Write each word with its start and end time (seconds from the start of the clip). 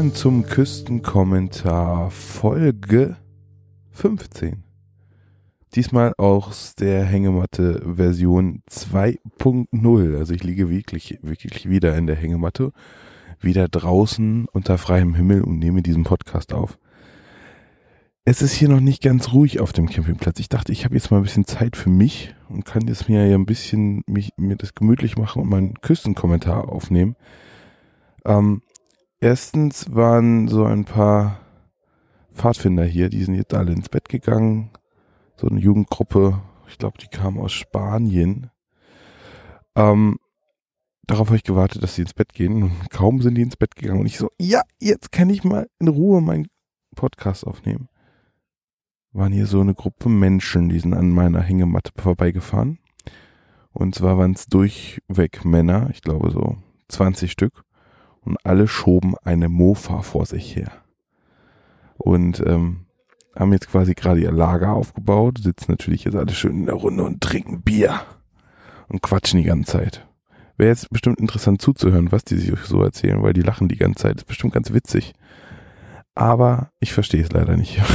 Willkommen 0.00 0.16
zum 0.16 0.46
Küstenkommentar 0.46 2.10
Folge 2.10 3.18
15. 3.90 4.64
Diesmal 5.74 6.14
aus 6.16 6.74
der 6.74 7.04
Hängematte 7.04 7.82
Version 7.96 8.62
2.0. 8.70 10.16
Also 10.16 10.32
ich 10.32 10.42
liege 10.42 10.70
wirklich, 10.70 11.18
wirklich 11.20 11.68
wieder 11.68 11.98
in 11.98 12.06
der 12.06 12.16
Hängematte, 12.16 12.72
wieder 13.40 13.68
draußen 13.68 14.46
unter 14.50 14.78
freiem 14.78 15.14
Himmel 15.16 15.42
und 15.42 15.58
nehme 15.58 15.82
diesen 15.82 16.04
Podcast 16.04 16.54
auf. 16.54 16.78
Es 18.24 18.40
ist 18.40 18.54
hier 18.54 18.70
noch 18.70 18.80
nicht 18.80 19.02
ganz 19.02 19.34
ruhig 19.34 19.60
auf 19.60 19.74
dem 19.74 19.86
Campingplatz. 19.90 20.40
Ich 20.40 20.48
dachte, 20.48 20.72
ich 20.72 20.86
habe 20.86 20.94
jetzt 20.94 21.10
mal 21.10 21.18
ein 21.18 21.24
bisschen 21.24 21.44
Zeit 21.44 21.76
für 21.76 21.90
mich 21.90 22.34
und 22.48 22.64
kann 22.64 22.88
jetzt 22.88 23.10
mir 23.10 23.26
ja 23.26 23.34
ein 23.34 23.44
bisschen 23.44 24.02
mich, 24.06 24.30
mir 24.38 24.56
das 24.56 24.74
gemütlich 24.74 25.18
machen 25.18 25.42
und 25.42 25.50
meinen 25.50 25.74
Küstenkommentar 25.82 26.70
aufnehmen. 26.70 27.16
Ähm, 28.24 28.62
erstens 29.20 29.94
waren 29.94 30.48
so 30.48 30.64
ein 30.64 30.84
paar 30.84 31.40
Pfadfinder 32.34 32.84
hier, 32.84 33.08
die 33.10 33.22
sind 33.22 33.34
jetzt 33.34 33.54
alle 33.54 33.72
ins 33.72 33.88
Bett 33.88 34.08
gegangen. 34.08 34.70
So 35.36 35.46
eine 35.48 35.60
Jugendgruppe, 35.60 36.40
ich 36.68 36.78
glaube, 36.78 36.98
die 36.98 37.08
kam 37.08 37.38
aus 37.38 37.52
Spanien. 37.52 38.50
Ähm, 39.74 40.18
darauf 41.06 41.28
habe 41.28 41.36
ich 41.36 41.44
gewartet, 41.44 41.82
dass 41.82 41.94
sie 41.94 42.02
ins 42.02 42.14
Bett 42.14 42.32
gehen. 42.32 42.62
Und 42.62 42.90
kaum 42.90 43.22
sind 43.22 43.34
die 43.34 43.42
ins 43.42 43.56
Bett 43.56 43.76
gegangen 43.76 44.00
und 44.00 44.06
ich 44.06 44.18
so, 44.18 44.30
ja, 44.38 44.62
jetzt 44.80 45.12
kann 45.12 45.30
ich 45.30 45.44
mal 45.44 45.68
in 45.78 45.88
Ruhe 45.88 46.20
meinen 46.20 46.48
Podcast 46.94 47.46
aufnehmen. 47.46 47.88
Waren 49.12 49.32
hier 49.32 49.46
so 49.46 49.60
eine 49.60 49.74
Gruppe 49.74 50.08
Menschen, 50.08 50.68
die 50.68 50.78
sind 50.78 50.94
an 50.94 51.10
meiner 51.10 51.40
Hängematte 51.40 51.92
vorbeigefahren. 51.96 52.78
Und 53.72 53.94
zwar 53.94 54.18
waren 54.18 54.32
es 54.32 54.46
durchweg 54.46 55.44
Männer, 55.44 55.88
ich 55.92 56.02
glaube 56.02 56.30
so 56.30 56.56
20 56.88 57.30
Stück 57.30 57.64
und 58.30 58.38
alle 58.44 58.68
schoben 58.68 59.14
eine 59.24 59.48
Mofa 59.48 60.02
vor 60.02 60.24
sich 60.24 60.54
her. 60.54 60.70
Und 61.96 62.40
ähm, 62.46 62.86
haben 63.36 63.52
jetzt 63.52 63.70
quasi 63.70 63.94
gerade 63.94 64.20
ihr 64.20 64.30
Lager 64.30 64.72
aufgebaut, 64.72 65.38
sitzen 65.42 65.72
natürlich 65.72 66.04
jetzt 66.04 66.14
alle 66.14 66.32
schön 66.32 66.60
in 66.60 66.66
der 66.66 66.76
Runde 66.76 67.02
und 67.02 67.20
trinken 67.20 67.62
Bier 67.62 68.02
und 68.88 69.02
quatschen 69.02 69.40
die 69.40 69.46
ganze 69.46 69.72
Zeit. 69.72 70.06
Wäre 70.56 70.70
jetzt 70.70 70.90
bestimmt 70.90 71.18
interessant 71.18 71.60
zuzuhören, 71.60 72.12
was 72.12 72.24
die 72.24 72.36
sich 72.36 72.54
so 72.60 72.82
erzählen, 72.82 73.20
weil 73.20 73.32
die 73.32 73.42
lachen 73.42 73.68
die 73.68 73.76
ganze 73.76 74.02
Zeit. 74.02 74.16
Ist 74.16 74.26
bestimmt 74.26 74.54
ganz 74.54 74.72
witzig. 74.72 75.14
Aber 76.14 76.70
ich 76.78 76.92
verstehe 76.92 77.22
es 77.22 77.32
leider 77.32 77.56
nicht. 77.56 77.80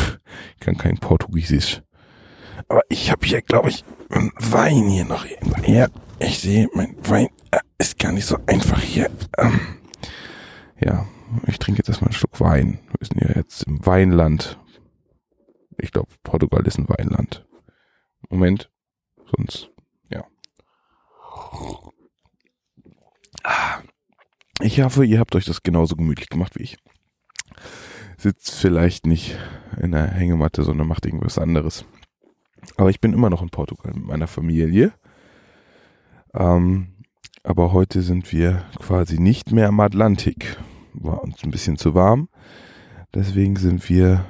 Ich 0.55 0.59
kann 0.59 0.77
kein 0.77 0.97
Portugiesisch. 0.97 1.81
Aber 2.67 2.81
ich 2.89 3.09
habe 3.09 3.25
hier, 3.25 3.41
glaube 3.41 3.69
ich, 3.69 3.85
Wein 4.09 4.89
hier 4.89 5.05
noch. 5.05 5.25
Ja, 5.65 5.87
ich 6.19 6.39
sehe, 6.39 6.67
mein 6.73 6.95
Wein 7.03 7.27
äh, 7.51 7.59
ist 7.77 7.99
gar 7.99 8.11
nicht 8.11 8.25
so 8.25 8.37
einfach 8.47 8.81
hier. 8.81 9.09
Ähm, 9.37 9.59
ja, 10.79 11.07
ich 11.47 11.59
trinke 11.59 11.79
jetzt 11.79 11.89
erstmal 11.89 12.09
einen 12.09 12.17
Schluck 12.17 12.39
Wein. 12.39 12.79
Wir 12.97 13.07
sind 13.07 13.21
ja 13.21 13.35
jetzt 13.35 13.63
im 13.63 13.85
Weinland. 13.85 14.59
Ich 15.77 15.91
glaube, 15.91 16.09
Portugal 16.23 16.65
ist 16.67 16.77
ein 16.77 16.89
Weinland. 16.89 17.45
Moment, 18.29 18.71
sonst, 19.35 19.69
ja. 20.09 20.25
Ich 24.61 24.81
hoffe, 24.81 25.05
ihr 25.05 25.19
habt 25.19 25.35
euch 25.35 25.45
das 25.45 25.63
genauso 25.63 25.95
gemütlich 25.95 26.29
gemacht 26.29 26.57
wie 26.57 26.63
ich. 26.63 26.77
Sitzt 28.17 28.55
vielleicht 28.55 29.05
nicht 29.05 29.37
in 29.79 29.91
der 29.91 30.07
Hängematte, 30.07 30.63
sondern 30.63 30.87
macht 30.87 31.05
irgendwas 31.05 31.37
anderes. 31.37 31.85
Aber 32.77 32.89
ich 32.89 32.99
bin 32.99 33.13
immer 33.13 33.29
noch 33.29 33.41
in 33.41 33.49
Portugal 33.49 33.93
mit 33.93 34.05
meiner 34.05 34.27
Familie. 34.27 34.93
Ähm, 36.33 36.95
aber 37.43 37.73
heute 37.73 38.01
sind 38.01 38.31
wir 38.31 38.65
quasi 38.79 39.19
nicht 39.19 39.51
mehr 39.51 39.67
am 39.67 39.79
Atlantik. 39.79 40.57
War 41.01 41.23
uns 41.23 41.43
ein 41.43 41.51
bisschen 41.51 41.77
zu 41.77 41.93
warm. 41.93 42.29
Deswegen 43.13 43.55
sind 43.55 43.87
wir 43.89 44.25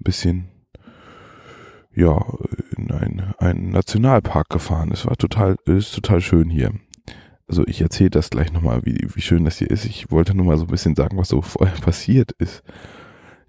ein 0.00 0.04
bisschen, 0.04 0.48
ja, 1.94 2.24
in 2.76 2.90
einen, 2.90 3.34
einen 3.38 3.70
Nationalpark 3.70 4.48
gefahren. 4.48 4.90
Es 4.92 5.06
war 5.06 5.16
total, 5.16 5.56
ist 5.66 5.94
total 5.94 6.20
schön 6.20 6.50
hier. 6.50 6.72
Also 7.46 7.66
ich 7.66 7.80
erzähle 7.80 8.10
das 8.10 8.30
gleich 8.30 8.52
nochmal, 8.52 8.84
wie, 8.84 9.06
wie 9.14 9.20
schön 9.20 9.44
das 9.44 9.58
hier 9.58 9.70
ist. 9.70 9.84
Ich 9.84 10.10
wollte 10.10 10.34
nur 10.34 10.46
mal 10.46 10.56
so 10.56 10.64
ein 10.64 10.70
bisschen 10.70 10.96
sagen, 10.96 11.16
was 11.16 11.28
so 11.28 11.42
vorher 11.42 11.76
passiert 11.80 12.32
ist. 12.32 12.62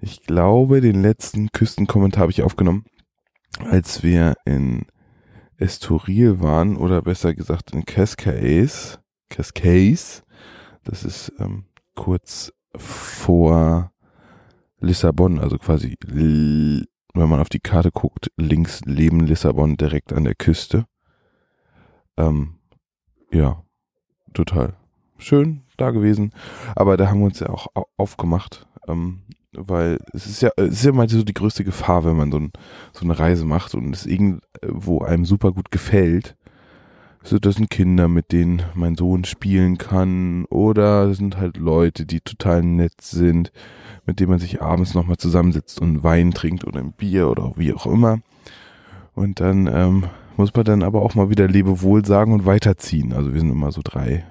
Ich 0.01 0.23
glaube, 0.23 0.81
den 0.81 1.01
letzten 1.01 1.51
Küstenkommentar 1.51 2.23
habe 2.23 2.31
ich 2.31 2.43
aufgenommen, 2.43 2.85
als 3.69 4.03
wir 4.03 4.35
in 4.45 4.85
Estoril 5.57 6.41
waren 6.41 6.75
oder 6.75 7.01
besser 7.01 7.33
gesagt 7.33 7.71
in 7.71 7.85
Cascais. 7.85 8.99
Cascais. 9.29 10.23
Das 10.83 11.03
ist 11.03 11.31
ähm, 11.39 11.63
kurz 11.95 12.53
vor 12.75 13.91
Lissabon, 14.79 15.39
also 15.39 15.57
quasi, 15.57 15.97
wenn 16.01 16.85
man 17.13 17.39
auf 17.39 17.49
die 17.49 17.59
Karte 17.59 17.91
guckt, 17.91 18.31
links 18.37 18.81
neben 18.85 19.21
Lissabon 19.21 19.77
direkt 19.77 20.13
an 20.13 20.25
der 20.25 20.35
Küste. 20.35 20.85
Ähm, 22.17 22.55
ja, 23.31 23.63
total 24.33 24.75
schön 25.17 25.63
da 25.77 25.91
gewesen. 25.91 26.31
Aber 26.75 26.97
da 26.97 27.09
haben 27.09 27.19
wir 27.19 27.25
uns 27.25 27.39
ja 27.39 27.49
auch 27.49 27.67
aufgemacht, 27.97 28.67
ähm, 28.87 29.21
weil 29.53 29.99
es 30.13 30.25
ist 30.25 30.41
ja, 30.41 30.51
es 30.57 30.73
ist 30.73 30.85
ja 30.85 30.91
mal 30.91 31.09
so 31.09 31.23
die 31.23 31.33
größte 31.33 31.63
Gefahr, 31.63 32.05
wenn 32.05 32.17
man 32.17 32.31
so, 32.31 32.39
ein, 32.39 32.51
so 32.93 33.05
eine 33.05 33.17
Reise 33.17 33.45
macht 33.45 33.73
und 33.75 33.93
es 33.93 34.05
irgendwo 34.05 34.99
einem 35.01 35.25
super 35.25 35.51
gut 35.51 35.71
gefällt. 35.71 36.35
So, 37.27 37.39
das 37.39 37.55
sind 37.55 37.71
Kinder, 37.71 38.07
mit 38.07 38.31
denen 38.31 38.61
mein 38.75 38.95
Sohn 38.95 39.25
spielen 39.25 39.79
kann, 39.79 40.45
oder 40.45 41.07
das 41.07 41.17
sind 41.17 41.37
halt 41.37 41.57
Leute, 41.57 42.05
die 42.05 42.19
total 42.19 42.61
nett 42.61 43.01
sind, 43.01 43.51
mit 44.05 44.19
denen 44.19 44.29
man 44.29 44.37
sich 44.37 44.61
abends 44.61 44.93
nochmal 44.93 45.17
zusammensetzt 45.17 45.81
und 45.81 46.03
Wein 46.03 46.35
trinkt 46.35 46.65
oder 46.67 46.81
ein 46.81 46.91
Bier 46.91 47.27
oder 47.27 47.53
wie 47.55 47.73
auch 47.73 47.87
immer. 47.87 48.19
Und 49.15 49.39
dann 49.39 49.65
ähm, 49.65 50.03
muss 50.37 50.53
man 50.53 50.65
dann 50.65 50.83
aber 50.83 51.01
auch 51.01 51.15
mal 51.15 51.31
wieder 51.31 51.47
Lebewohl 51.47 52.05
sagen 52.05 52.31
und 52.31 52.45
weiterziehen. 52.45 53.11
Also 53.11 53.33
wir 53.33 53.39
sind 53.39 53.49
immer 53.49 53.71
so 53.71 53.81
drei 53.83 54.23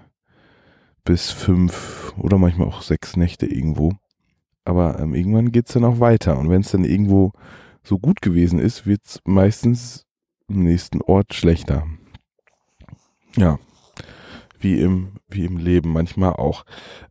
bis 1.04 1.32
fünf 1.32 2.14
oder 2.16 2.38
manchmal 2.38 2.68
auch 2.68 2.82
sechs 2.82 3.16
Nächte 3.16 3.46
irgendwo. 3.46 3.94
Aber 4.64 5.00
ähm, 5.00 5.16
irgendwann 5.16 5.50
geht's 5.50 5.72
dann 5.72 5.84
auch 5.84 5.98
weiter. 5.98 6.38
Und 6.38 6.48
wenn 6.48 6.60
es 6.60 6.70
dann 6.70 6.84
irgendwo 6.84 7.32
so 7.82 7.98
gut 7.98 8.22
gewesen 8.22 8.60
ist, 8.60 8.86
wird's 8.86 9.18
meistens 9.24 10.06
im 10.46 10.62
nächsten 10.62 11.02
Ort 11.02 11.34
schlechter. 11.34 11.88
Ja, 13.36 13.58
wie 14.64 14.80
im, 14.80 15.12
wie 15.28 15.44
im 15.44 15.58
Leben 15.58 15.92
manchmal 15.92 16.32
auch, 16.32 16.64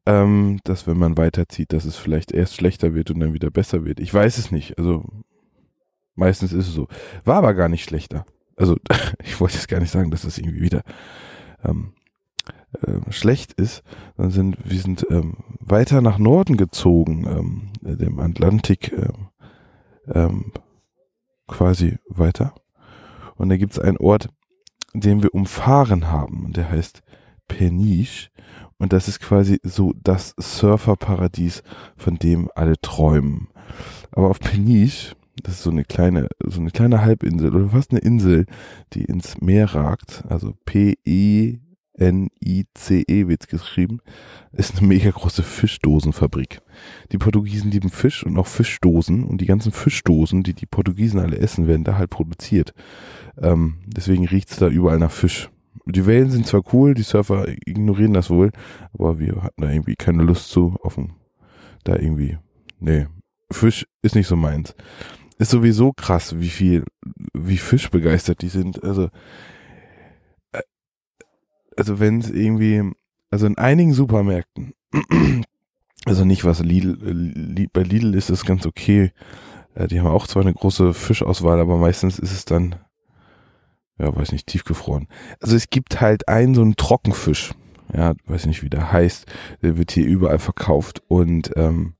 ähm, 0.06 0.60
dass 0.64 0.88
wenn 0.88 0.98
man 0.98 1.18
weiterzieht, 1.18 1.72
dass 1.72 1.86
es 1.86 1.96
vielleicht 1.96 2.32
erst 2.32 2.56
schlechter 2.56 2.94
wird 2.96 3.12
und 3.12 3.20
dann 3.20 3.34
wieder 3.34 3.52
besser 3.52 3.86
wird. 3.86 4.00
Ich 4.00 4.14
weiß 4.14 4.38
es 4.38 4.52
nicht. 4.52 4.78
Also 4.78 5.06
meistens 6.16 6.52
ist 6.52 6.68
es 6.68 6.74
so. 6.74 6.88
War 7.24 7.38
aber 7.38 7.54
gar 7.54 7.70
nicht 7.70 7.84
schlechter. 7.84 8.26
Also 8.58 8.78
ich 9.24 9.40
wollte 9.40 9.56
jetzt 9.56 9.68
gar 9.68 9.80
nicht 9.80 9.92
sagen, 9.92 10.12
dass 10.12 10.24
es 10.24 10.38
irgendwie 10.38 10.62
wieder 10.62 10.84
ähm, 11.64 11.94
äh, 12.82 13.12
schlecht 13.12 13.54
ist. 13.54 13.84
Dann 14.18 14.32
sind 14.32 14.58
wir 14.64 14.80
sind 14.80 15.06
ähm, 15.10 15.38
weiter 15.60 16.02
nach 16.02 16.18
Norden 16.18 16.58
gezogen, 16.58 17.26
ähm, 17.28 17.98
dem 17.98 18.20
Atlantik 18.20 18.92
ähm, 18.92 19.30
ähm, 20.08 20.52
quasi 21.48 21.98
weiter. 22.08 22.56
Und 23.36 23.50
da 23.50 23.58
gibt 23.58 23.74
es 23.74 23.80
einen 23.80 23.98
Ort, 23.98 24.30
den 25.02 25.24
wir 25.24 25.34
umfahren 25.34 26.08
haben. 26.12 26.46
Und 26.46 26.58
der 26.58 26.70
heißt 26.70 27.02
Peniche. 27.48 28.30
Und 28.78 28.94
das 28.94 29.08
ist 29.08 29.20
quasi 29.20 29.60
so 29.64 29.94
das 30.04 30.34
Surferparadies, 30.38 31.64
von 31.96 32.18
dem 32.18 32.50
alle 32.56 32.80
träumen. 32.82 33.50
Aber 34.12 34.30
auf 34.30 34.40
Peniche, 34.40 35.16
das 35.42 35.56
ist 35.56 35.64
so 35.64 35.72
eine 35.72 35.84
kleine, 35.84 36.28
so 36.46 36.60
eine 36.60 36.72
kleine 36.72 37.02
Halbinsel 37.02 37.56
oder 37.56 37.70
fast 37.70 37.92
eine 37.92 38.02
Insel, 38.02 38.46
die 38.94 39.06
ins 39.06 39.42
Meer 39.42 39.74
ragt. 39.74 40.24
Also 40.28 40.54
P-E 40.66 41.60
N-I-C-E 41.96 43.28
wird 43.28 43.48
geschrieben, 43.48 44.00
ist 44.52 44.78
eine 44.78 44.88
mega 44.88 45.12
große 45.12 45.44
Fischdosenfabrik. 45.44 46.62
Die 47.12 47.18
Portugiesen 47.18 47.72
lieben 47.72 47.90
Fisch 47.90 48.26
und 48.26 48.38
auch 48.38 48.48
Fischdosen 48.48 49.24
und 49.24 49.42
die 49.42 49.46
ganzen 49.46 49.72
Fischdosen, 49.72 50.44
die 50.44 50.54
die 50.54 50.66
Portugiesen 50.66 51.20
alle 51.20 51.38
essen, 51.38 51.68
werden 51.68 51.84
da 51.84 51.98
halt 51.98 52.10
produziert. 52.10 52.74
Ähm, 53.40 53.76
deswegen 53.86 54.28
riecht's 54.28 54.58
da 54.58 54.68
überall 54.68 55.00
nach 55.00 55.12
Fisch. 55.12 55.50
Die 55.86 56.06
Wellen 56.06 56.32
sind 56.32 56.48
zwar 56.48 56.64
cool, 56.74 56.94
die 56.94 57.04
Surfer 57.04 57.48
ignorieren 57.66 58.14
das 58.14 58.30
wohl, 58.30 58.52
aber 58.94 59.20
wir 59.20 59.44
hatten 59.44 59.62
da 59.62 59.70
irgendwie 59.70 59.96
keine 59.96 60.24
Lust 60.24 60.50
zu, 60.50 60.78
offen, 60.82 61.14
da 61.84 61.96
irgendwie, 61.96 62.38
nee, 62.80 63.08
Fisch 63.52 63.86
ist 64.02 64.16
nicht 64.16 64.28
so 64.28 64.36
meins. 64.36 64.76
Ist 65.38 65.52
sowieso 65.52 65.92
krass, 65.94 66.40
wie 66.40 66.50
viel, 66.50 66.86
wie 67.34 67.58
fischbegeistert 67.58 68.42
die 68.42 68.50
sind. 68.50 68.84
Also, 68.84 69.10
also 71.78 72.00
wenn 72.00 72.20
es 72.20 72.30
irgendwie, 72.30 72.92
also 73.30 73.46
in 73.46 73.58
einigen 73.58 73.94
Supermärkten, 73.94 74.74
also 76.06 76.26
nicht 76.26 76.46
was 76.46 76.60
Lidl, 76.60 77.68
bei 77.72 77.84
Lidl 77.84 78.16
ist 78.16 78.30
das 78.30 78.46
ganz 78.46 78.66
okay. 78.66 79.12
Äh, 79.76 79.88
die 79.88 80.00
haben 80.00 80.08
auch 80.08 80.28
zwar 80.28 80.44
eine 80.44 80.54
große 80.54 80.94
Fischauswahl, 80.94 81.60
aber 81.60 81.78
meistens 81.78 82.20
ist 82.20 82.32
es 82.32 82.46
dann, 82.46 82.76
ja, 83.98 84.16
weiß 84.16 84.32
nicht, 84.32 84.48
tiefgefroren. 84.48 85.08
Also 85.40 85.56
es 85.56 85.70
gibt 85.70 86.02
halt 86.02 86.28
einen 86.28 86.56
so 86.56 86.62
einen 86.62 86.76
Trockenfisch. 86.76 87.54
ja, 87.94 88.14
weiß 88.26 88.46
nicht, 88.46 88.64
wie 88.64 88.70
der 88.70 88.92
heißt, 88.92 89.26
der 89.62 89.78
wird 89.78 89.92
hier 89.92 90.06
überall 90.06 90.40
verkauft 90.40 91.02
und 91.08 91.52
ähm, 91.56 91.96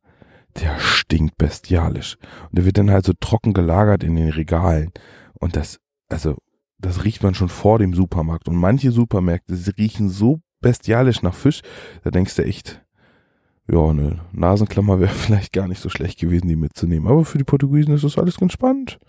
der 0.62 0.80
stinkt 0.80 1.38
bestialisch. 1.38 2.18
Und 2.50 2.58
der 2.58 2.66
wird 2.66 2.78
dann 2.78 2.92
halt 2.92 3.06
so 3.06 3.14
trocken 3.20 3.54
gelagert 3.54 4.04
in 4.04 4.16
den 4.16 4.30
Regalen. 4.30 4.92
Und 5.34 5.56
das, 5.56 5.80
also, 6.10 6.38
das 6.84 7.06
riecht 7.06 7.24
man 7.24 7.34
schon 7.34 7.50
vor 7.50 7.80
dem 7.80 7.94
Supermarkt. 7.94 8.48
Und 8.48 8.58
manche 8.58 8.92
Supermärkte 8.92 9.58
riechen 9.78 10.10
so 10.10 10.42
bestialisch 10.62 11.22
nach 11.22 11.34
Fisch, 11.34 11.62
da 12.04 12.12
denkst 12.12 12.36
du 12.36 12.46
echt, 12.46 12.84
ja, 13.72 13.88
eine 13.88 14.20
Nasenklammer 14.34 15.00
wäre 15.00 15.12
vielleicht 15.14 15.54
gar 15.54 15.68
nicht 15.68 15.82
so 15.82 15.90
schlecht 15.90 16.20
gewesen, 16.20 16.48
die 16.48 16.56
mitzunehmen. 16.56 17.08
Aber 17.08 17.26
für 17.26 17.38
die 17.38 17.46
Portugiesen 17.46 17.96
ist 17.96 18.04
das 18.04 18.18
alles 18.18 18.38
ganz 18.38 18.54
spannend. 18.54 19.00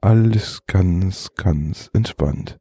Alles 0.00 0.62
ganz, 0.66 1.28
ganz 1.36 1.90
entspannt. 1.92 2.58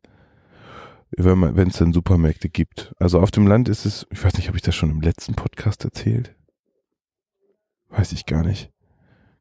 Wenn 1.12 1.69
es 1.69 1.77
dann 1.77 1.94
Supermärkte 1.94 2.50
gibt. 2.50 2.94
Also 3.00 3.19
auf 3.19 3.31
dem 3.31 3.48
Land 3.48 3.69
ist 3.69 3.86
es, 3.86 4.06
ich 4.12 4.24
weiß 4.24 4.36
nicht, 4.36 4.48
habe 4.48 4.57
ich 4.57 4.63
das 4.63 4.75
schon 4.75 4.92
im 4.92 5.01
letzten 5.01 5.33
Podcast 5.33 5.86
erzählt? 5.86 6.36
Weiß 7.88 8.12
ich 8.12 8.25
gar 8.25 8.44
nicht. 8.44 8.69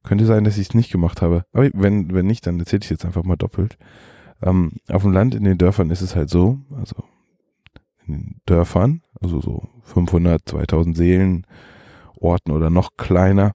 Könnte 0.04 0.24
sein, 0.24 0.44
dass 0.44 0.56
ich 0.56 0.68
es 0.68 0.74
nicht 0.74 0.92
gemacht 0.92 1.20
habe. 1.20 1.44
Aber 1.52 1.68
wenn, 1.74 2.14
wenn 2.14 2.26
nicht, 2.26 2.46
dann 2.46 2.60
erzähle 2.60 2.80
ich 2.84 2.90
jetzt 2.90 3.04
einfach 3.04 3.24
mal 3.24 3.36
doppelt. 3.36 3.76
Ähm, 4.42 4.72
auf 4.88 5.02
dem 5.02 5.12
Land, 5.12 5.34
in 5.34 5.44
den 5.44 5.58
Dörfern 5.58 5.90
ist 5.90 6.00
es 6.00 6.14
halt 6.14 6.30
so, 6.30 6.60
also 6.76 6.96
in 8.06 8.14
den 8.14 8.40
Dörfern, 8.46 9.02
also 9.20 9.40
so 9.40 9.68
500, 9.82 10.48
2000 10.48 10.96
Seelen, 10.96 11.46
Orten 12.16 12.50
oder 12.52 12.70
noch 12.70 12.96
kleiner, 12.96 13.52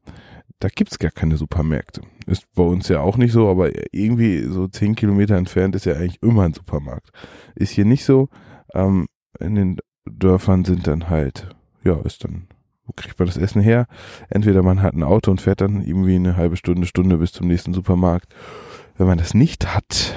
da 0.59 0.69
gibt's 0.69 0.99
gar 0.99 1.11
keine 1.11 1.37
Supermärkte. 1.37 2.01
Ist 2.25 2.45
bei 2.53 2.63
uns 2.63 2.87
ja 2.87 3.01
auch 3.01 3.17
nicht 3.17 3.33
so, 3.33 3.49
aber 3.49 3.71
irgendwie 3.93 4.43
so 4.43 4.67
10 4.67 4.95
Kilometer 4.95 5.35
entfernt 5.35 5.75
ist 5.75 5.85
ja 5.85 5.95
eigentlich 5.95 6.21
immer 6.21 6.43
ein 6.43 6.53
Supermarkt. 6.53 7.09
Ist 7.55 7.71
hier 7.71 7.85
nicht 7.85 8.05
so. 8.05 8.29
Ähm, 8.73 9.07
in 9.39 9.55
den 9.55 9.77
Dörfern 10.05 10.63
sind 10.63 10.87
dann 10.87 11.09
halt, 11.09 11.49
ja, 11.83 11.99
ist 12.01 12.23
dann 12.23 12.47
wo 12.85 12.93
kriegt 12.95 13.17
man 13.17 13.27
das 13.27 13.37
Essen 13.37 13.61
her? 13.61 13.87
Entweder 14.29 14.61
man 14.61 14.81
hat 14.81 14.93
ein 14.93 15.03
Auto 15.03 15.31
und 15.31 15.41
fährt 15.41 15.61
dann 15.61 15.81
irgendwie 15.81 16.15
eine 16.15 16.35
halbe 16.35 16.57
Stunde, 16.57 16.85
Stunde 16.85 17.17
bis 17.17 17.31
zum 17.31 17.47
nächsten 17.47 17.73
Supermarkt. 17.73 18.33
Wenn 18.97 19.07
man 19.07 19.17
das 19.17 19.33
nicht 19.33 19.73
hat, 19.73 20.15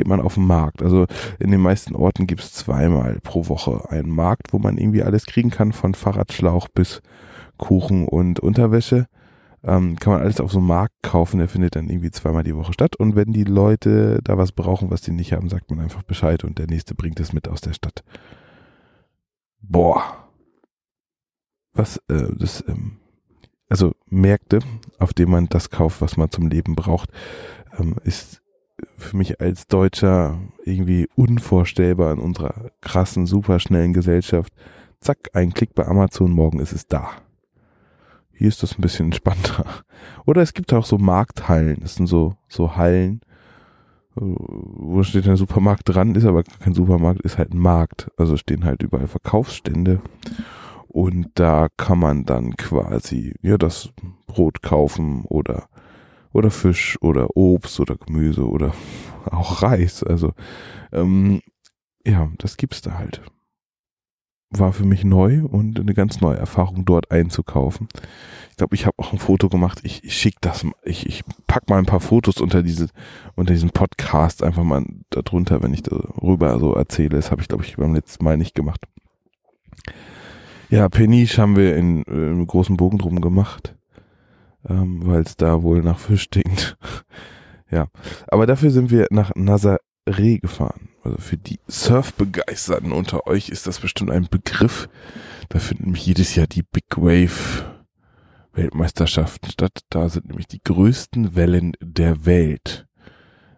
geht 0.00 0.08
man 0.08 0.22
auf 0.22 0.36
den 0.36 0.46
Markt. 0.46 0.82
Also 0.82 1.04
in 1.38 1.50
den 1.50 1.60
meisten 1.60 1.94
Orten 1.94 2.26
gibt 2.26 2.40
es 2.40 2.54
zweimal 2.54 3.20
pro 3.22 3.48
Woche 3.48 3.90
einen 3.90 4.08
Markt, 4.08 4.54
wo 4.54 4.58
man 4.58 4.78
irgendwie 4.78 5.02
alles 5.02 5.26
kriegen 5.26 5.50
kann, 5.50 5.74
von 5.74 5.92
Fahrradschlauch 5.92 6.68
bis 6.68 7.02
Kuchen 7.58 8.08
und 8.08 8.40
Unterwäsche. 8.40 9.08
Ähm, 9.62 9.96
kann 9.96 10.14
man 10.14 10.22
alles 10.22 10.40
auf 10.40 10.52
so 10.52 10.56
einem 10.56 10.68
Markt 10.68 10.94
kaufen, 11.02 11.36
der 11.36 11.48
findet 11.48 11.76
dann 11.76 11.90
irgendwie 11.90 12.10
zweimal 12.10 12.44
die 12.44 12.56
Woche 12.56 12.72
statt. 12.72 12.96
Und 12.96 13.14
wenn 13.14 13.34
die 13.34 13.44
Leute 13.44 14.20
da 14.24 14.38
was 14.38 14.52
brauchen, 14.52 14.90
was 14.90 15.02
die 15.02 15.10
nicht 15.10 15.34
haben, 15.34 15.50
sagt 15.50 15.70
man 15.70 15.80
einfach 15.80 16.02
Bescheid 16.02 16.44
und 16.44 16.58
der 16.58 16.66
nächste 16.66 16.94
bringt 16.94 17.20
es 17.20 17.34
mit 17.34 17.46
aus 17.46 17.60
der 17.60 17.74
Stadt. 17.74 18.02
Boah, 19.60 20.02
was 21.74 21.98
äh, 22.08 22.34
das 22.38 22.64
ähm, 22.66 22.96
also 23.68 23.94
Märkte, 24.06 24.60
auf 24.98 25.12
denen 25.12 25.30
man 25.30 25.48
das 25.50 25.68
kauft, 25.68 26.00
was 26.00 26.16
man 26.16 26.30
zum 26.30 26.48
Leben 26.48 26.74
braucht, 26.74 27.10
ähm, 27.78 27.96
ist 28.02 28.39
für 28.96 29.16
mich 29.16 29.40
als 29.40 29.66
Deutscher 29.66 30.38
irgendwie 30.64 31.08
unvorstellbar 31.14 32.12
in 32.12 32.18
unserer 32.18 32.70
krassen, 32.80 33.26
superschnellen 33.26 33.92
Gesellschaft. 33.92 34.52
Zack, 35.00 35.30
ein 35.32 35.54
Klick 35.54 35.74
bei 35.74 35.86
Amazon, 35.86 36.32
morgen 36.32 36.60
ist 36.60 36.72
es 36.72 36.86
da. 36.86 37.10
Hier 38.32 38.48
ist 38.48 38.62
das 38.62 38.78
ein 38.78 38.82
bisschen 38.82 39.06
entspannter. 39.06 39.64
Oder 40.26 40.42
es 40.42 40.54
gibt 40.54 40.72
auch 40.72 40.84
so 40.84 40.98
Markthallen. 40.98 41.80
Das 41.80 41.94
sind 41.94 42.06
so, 42.06 42.36
so 42.48 42.76
Hallen, 42.76 43.20
wo 44.14 45.02
steht 45.02 45.28
ein 45.28 45.36
Supermarkt 45.36 45.82
dran, 45.88 46.14
ist 46.14 46.24
aber 46.24 46.42
kein 46.42 46.74
Supermarkt, 46.74 47.20
ist 47.22 47.38
halt 47.38 47.54
ein 47.54 47.58
Markt. 47.58 48.10
Also 48.16 48.36
stehen 48.36 48.64
halt 48.64 48.82
überall 48.82 49.08
Verkaufsstände. 49.08 50.00
Und 50.88 51.30
da 51.34 51.68
kann 51.76 51.98
man 51.98 52.24
dann 52.24 52.56
quasi, 52.56 53.34
ja, 53.42 53.56
das 53.56 53.90
Brot 54.26 54.62
kaufen 54.62 55.24
oder, 55.26 55.68
oder 56.32 56.50
Fisch 56.50 56.98
oder 57.00 57.36
Obst 57.36 57.80
oder 57.80 57.96
Gemüse 57.96 58.46
oder 58.48 58.74
auch 59.30 59.62
Reis. 59.62 60.02
Also, 60.02 60.32
ähm, 60.92 61.40
ja, 62.06 62.30
das 62.38 62.56
gibt's 62.56 62.80
da 62.82 62.98
halt. 62.98 63.22
War 64.52 64.72
für 64.72 64.84
mich 64.84 65.04
neu 65.04 65.44
und 65.44 65.78
eine 65.78 65.94
ganz 65.94 66.20
neue 66.20 66.36
Erfahrung, 66.36 66.84
dort 66.84 67.12
einzukaufen. 67.12 67.86
Ich 68.50 68.56
glaube, 68.56 68.74
ich 68.74 68.84
habe 68.84 68.98
auch 68.98 69.12
ein 69.12 69.18
Foto 69.18 69.48
gemacht. 69.48 69.80
Ich, 69.84 70.02
ich 70.02 70.14
schicke 70.14 70.38
das, 70.40 70.66
ich, 70.82 71.06
ich 71.06 71.22
pack 71.46 71.68
mal 71.68 71.78
ein 71.78 71.86
paar 71.86 72.00
Fotos 72.00 72.40
unter 72.40 72.62
diese, 72.62 72.88
unter 73.36 73.52
diesen 73.52 73.70
Podcast 73.70 74.42
einfach 74.42 74.64
mal 74.64 74.84
darunter, 75.10 75.62
wenn 75.62 75.72
ich 75.72 75.82
darüber 75.82 76.58
so 76.58 76.74
erzähle. 76.74 77.10
Das 77.10 77.30
habe 77.30 77.42
ich, 77.42 77.48
glaube 77.48 77.64
ich, 77.64 77.76
beim 77.76 77.94
letzten 77.94 78.24
Mal 78.24 78.36
nicht 78.36 78.56
gemacht. 78.56 78.86
Ja, 80.68 80.88
Peniche 80.88 81.40
haben 81.40 81.56
wir 81.56 81.76
in, 81.76 82.02
in 82.02 82.14
einem 82.14 82.46
großen 82.46 82.76
Bogen 82.76 82.98
drum 82.98 83.20
gemacht, 83.20 83.76
ähm, 84.68 85.06
weil 85.06 85.22
es 85.22 85.36
da 85.36 85.62
wohl 85.62 85.82
nach 85.82 85.98
Fisch 85.98 86.22
stinkt. 86.22 86.76
ja, 87.70 87.88
aber 88.28 88.46
dafür 88.46 88.70
sind 88.70 88.90
wir 88.90 89.06
nach 89.10 89.32
Nazaré 89.32 90.40
gefahren. 90.40 90.88
Also 91.02 91.18
für 91.18 91.36
die 91.36 91.60
Surfbegeisterten 91.66 92.92
unter 92.92 93.26
euch 93.26 93.48
ist 93.48 93.66
das 93.66 93.80
bestimmt 93.80 94.10
ein 94.10 94.28
Begriff. 94.30 94.88
Da 95.48 95.58
finden 95.58 95.84
nämlich 95.84 96.06
jedes 96.06 96.34
Jahr 96.34 96.46
die 96.46 96.62
Big 96.62 96.96
Wave 96.96 97.80
Weltmeisterschaften 98.52 99.50
statt. 99.50 99.80
Da 99.90 100.08
sind 100.08 100.28
nämlich 100.28 100.46
die 100.46 100.62
größten 100.62 101.34
Wellen 101.34 101.72
der 101.80 102.26
Welt. 102.26 102.86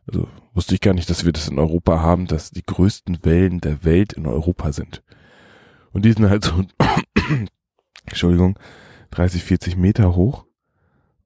Also 0.07 0.29
wusste 0.55 0.75
ich 0.75 0.81
gar 0.81 0.95
nicht, 0.95 1.09
dass 1.11 1.25
wir 1.25 1.33
das 1.33 1.49
in 1.49 1.59
Europa 1.59 2.01
haben, 2.01 2.27
dass 2.27 2.51
die 2.51 2.63
größten 2.63 3.25
Wellen 3.25 3.61
der 3.61 3.85
Welt 3.85 4.13
in 4.13 4.27
Europa 4.27 4.73
sind. 4.73 5.03
Und 5.93 6.05
die 6.05 6.13
sind 6.13 6.29
halt 6.29 6.45
so, 6.45 6.65
Entschuldigung, 8.07 8.59
30, 9.11 9.45
40 9.45 9.77
Meter 9.77 10.15
hoch. 10.15 10.47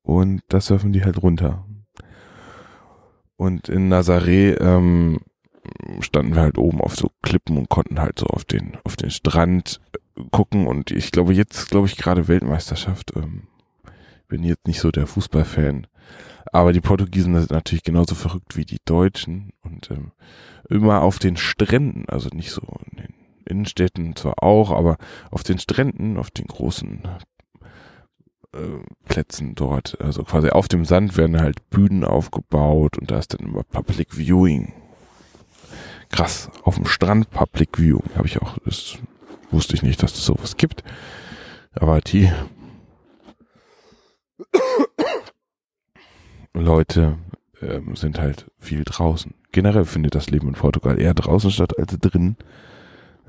Und 0.06 0.43
da 0.49 0.61
surfen 0.61 0.93
die 0.93 1.05
halt 1.05 1.20
runter. 1.20 1.67
Und 3.37 3.69
in 3.69 3.93
Nazaré 3.93 4.56
ähm, 4.61 5.19
standen 5.99 6.37
wir 6.37 6.43
halt 6.43 6.58
oben 6.58 6.81
auf 6.81 6.94
so 6.94 7.11
Klippen 7.23 7.58
und 7.58 7.69
konnten 7.69 8.00
halt 8.00 8.20
so 8.20 8.26
auf 8.26 8.44
den, 8.44 8.79
auf 8.85 8.94
den 8.94 9.11
Strand 9.11 9.81
gucken. 10.31 10.69
Und 10.69 10.93
ich 10.93 11.11
glaube, 11.11 11.35
jetzt 11.35 11.70
glaube 11.70 11.88
ich 11.88 11.97
gerade 11.97 12.29
Weltmeisterschaft. 12.29 13.14
Ähm, 13.17 13.49
bin 14.28 14.45
jetzt 14.45 14.69
nicht 14.69 14.78
so 14.78 14.92
der 14.92 15.09
Fußballfan. 15.09 15.88
Aber 16.52 16.73
die 16.73 16.80
Portugiesen 16.80 17.35
sind 17.35 17.50
natürlich 17.50 17.83
genauso 17.83 18.14
verrückt 18.14 18.57
wie 18.57 18.64
die 18.64 18.80
Deutschen. 18.85 19.50
Und 19.64 19.90
ähm, 19.90 20.12
immer 20.71 21.02
auf 21.02 21.19
den 21.19 21.37
Stränden, 21.37 22.04
also 22.09 22.28
nicht 22.28 22.52
so 22.52 22.62
in 22.92 22.99
den 22.99 23.14
Innenstädten 23.45 24.14
zwar 24.14 24.40
auch, 24.40 24.71
aber 24.71 24.99
auf 25.33 25.42
den 25.42 25.59
Stränden, 25.59 26.16
auf 26.16 26.30
den 26.30 26.47
großen 26.47 27.04
äh, 27.04 27.19
Plätzen 29.06 29.54
dort, 29.54 30.00
also 30.00 30.25
quasi 30.25 30.50
auf 30.50 30.68
dem 30.68 30.84
Sand 30.84 31.16
werden 31.16 31.40
halt 31.40 31.68
Bühnen 31.70 32.04
aufgebaut 32.04 32.98
und 32.98 33.10
da 33.10 33.18
ist 33.18 33.34
dann 33.34 33.46
immer 33.46 33.62
Public 33.62 34.14
Viewing. 34.16 34.72
Krass, 36.10 36.50
auf 36.62 36.76
dem 36.76 36.86
Strand 36.86 37.30
Public 37.30 37.78
Viewing 37.78 38.10
habe 38.16 38.26
ich 38.26 38.40
auch, 38.40 38.58
das 38.64 38.98
wusste 39.50 39.75
ich 39.75 39.82
nicht, 39.82 40.02
dass 40.02 40.12
es 40.12 40.18
das 40.18 40.26
sowas 40.26 40.56
gibt. 40.56 40.82
Aber 41.72 42.00
die 42.00 42.30
Leute 46.54 47.18
ähm, 47.60 47.96
sind 47.96 48.18
halt 48.18 48.50
viel 48.58 48.84
draußen. 48.84 49.34
Generell 49.52 49.84
findet 49.84 50.14
das 50.14 50.30
Leben 50.30 50.48
in 50.48 50.54
Portugal 50.54 50.98
eher 50.98 51.14
draußen 51.14 51.50
statt 51.50 51.78
als 51.78 51.96
drinnen. 51.98 52.36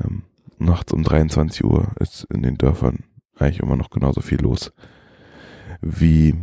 Ähm, 0.04 0.24
nachts 0.58 0.94
um 0.94 1.04
23 1.04 1.64
Uhr 1.64 1.92
ist 2.00 2.26
in 2.26 2.42
den 2.42 2.58
Dörfern 2.58 3.04
eigentlich 3.38 3.60
immer 3.60 3.76
noch 3.76 3.90
genauso 3.90 4.22
viel 4.22 4.42
los 4.42 4.72
wie 5.82 6.36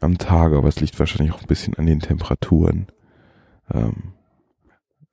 am 0.00 0.18
Tage, 0.18 0.56
aber 0.56 0.68
es 0.68 0.80
liegt 0.80 0.98
wahrscheinlich 0.98 1.34
auch 1.34 1.40
ein 1.40 1.48
bisschen 1.48 1.74
an 1.74 1.86
den 1.86 2.00
Temperaturen. 2.00 2.86
Ähm, 3.72 4.12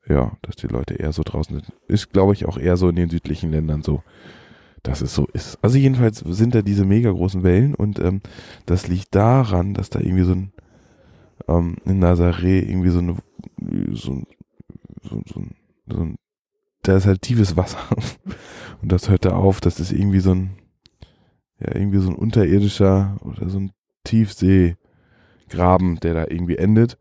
ja, 0.08 0.36
dass 0.41 0.58
die 0.58 0.67
Leute 0.67 0.96
eher 0.96 1.13
so 1.13 1.24
draußen 1.24 1.55
sind. 1.55 1.72
Ist, 1.88 2.12
glaube 2.12 2.34
ich, 2.34 2.46
auch 2.46 2.58
eher 2.58 2.75
so 2.75 2.89
in 2.89 2.96
den 2.96 3.10
südlichen 3.10 3.51
Ländern 3.51 3.84
so, 3.84 4.03
dass 4.84 5.01
es 5.01 5.15
so 5.15 5.25
ist. 5.32 5.58
Also 5.62 5.77
jedenfalls 5.77 6.20
sind 6.20 6.53
da 6.53 6.62
diese 6.62 6.86
mega 6.86 7.10
großen 7.10 7.43
Wellen 7.43 7.74
und 7.74 8.00
ähm, 8.00 8.22
das 8.65 8.88
liegt 8.88 9.15
daran, 9.15 9.74
dass 9.74 9.89
da 9.89 10.00
irgendwie 10.00 10.25
so 10.25 10.34
ein 10.34 10.51
ähm, 11.48 11.77
in 11.86 12.03
Nazaré 12.03 12.62
irgendwie 12.62 12.89
so 12.89 13.00
eine 13.00 13.17
so, 13.91 14.24
so, 15.03 15.22
so, 15.25 15.41
so 15.88 16.00
ein 16.00 16.17
da 16.84 16.98
ist 16.98 17.05
halt 17.05 17.22
tiefes 17.22 17.58
Wasser. 17.58 17.79
Und 18.82 18.91
das 18.91 19.10
hört 19.10 19.25
da 19.25 19.32
auf. 19.32 19.62
Das 19.62 19.79
ist 19.79 19.91
irgendwie 19.91 20.20
so 20.20 20.32
ein, 20.32 20.51
ja, 21.60 21.76
irgendwie 21.76 22.00
so 22.00 22.10
ein 22.10 22.16
unterirdischer 22.16 23.18
oder 23.22 23.50
so 23.50 23.60
ein 23.60 23.72
Tiefseegraben, 24.04 26.00
der 26.02 26.14
da 26.14 26.26
irgendwie 26.28 26.58
endet. 26.58 26.98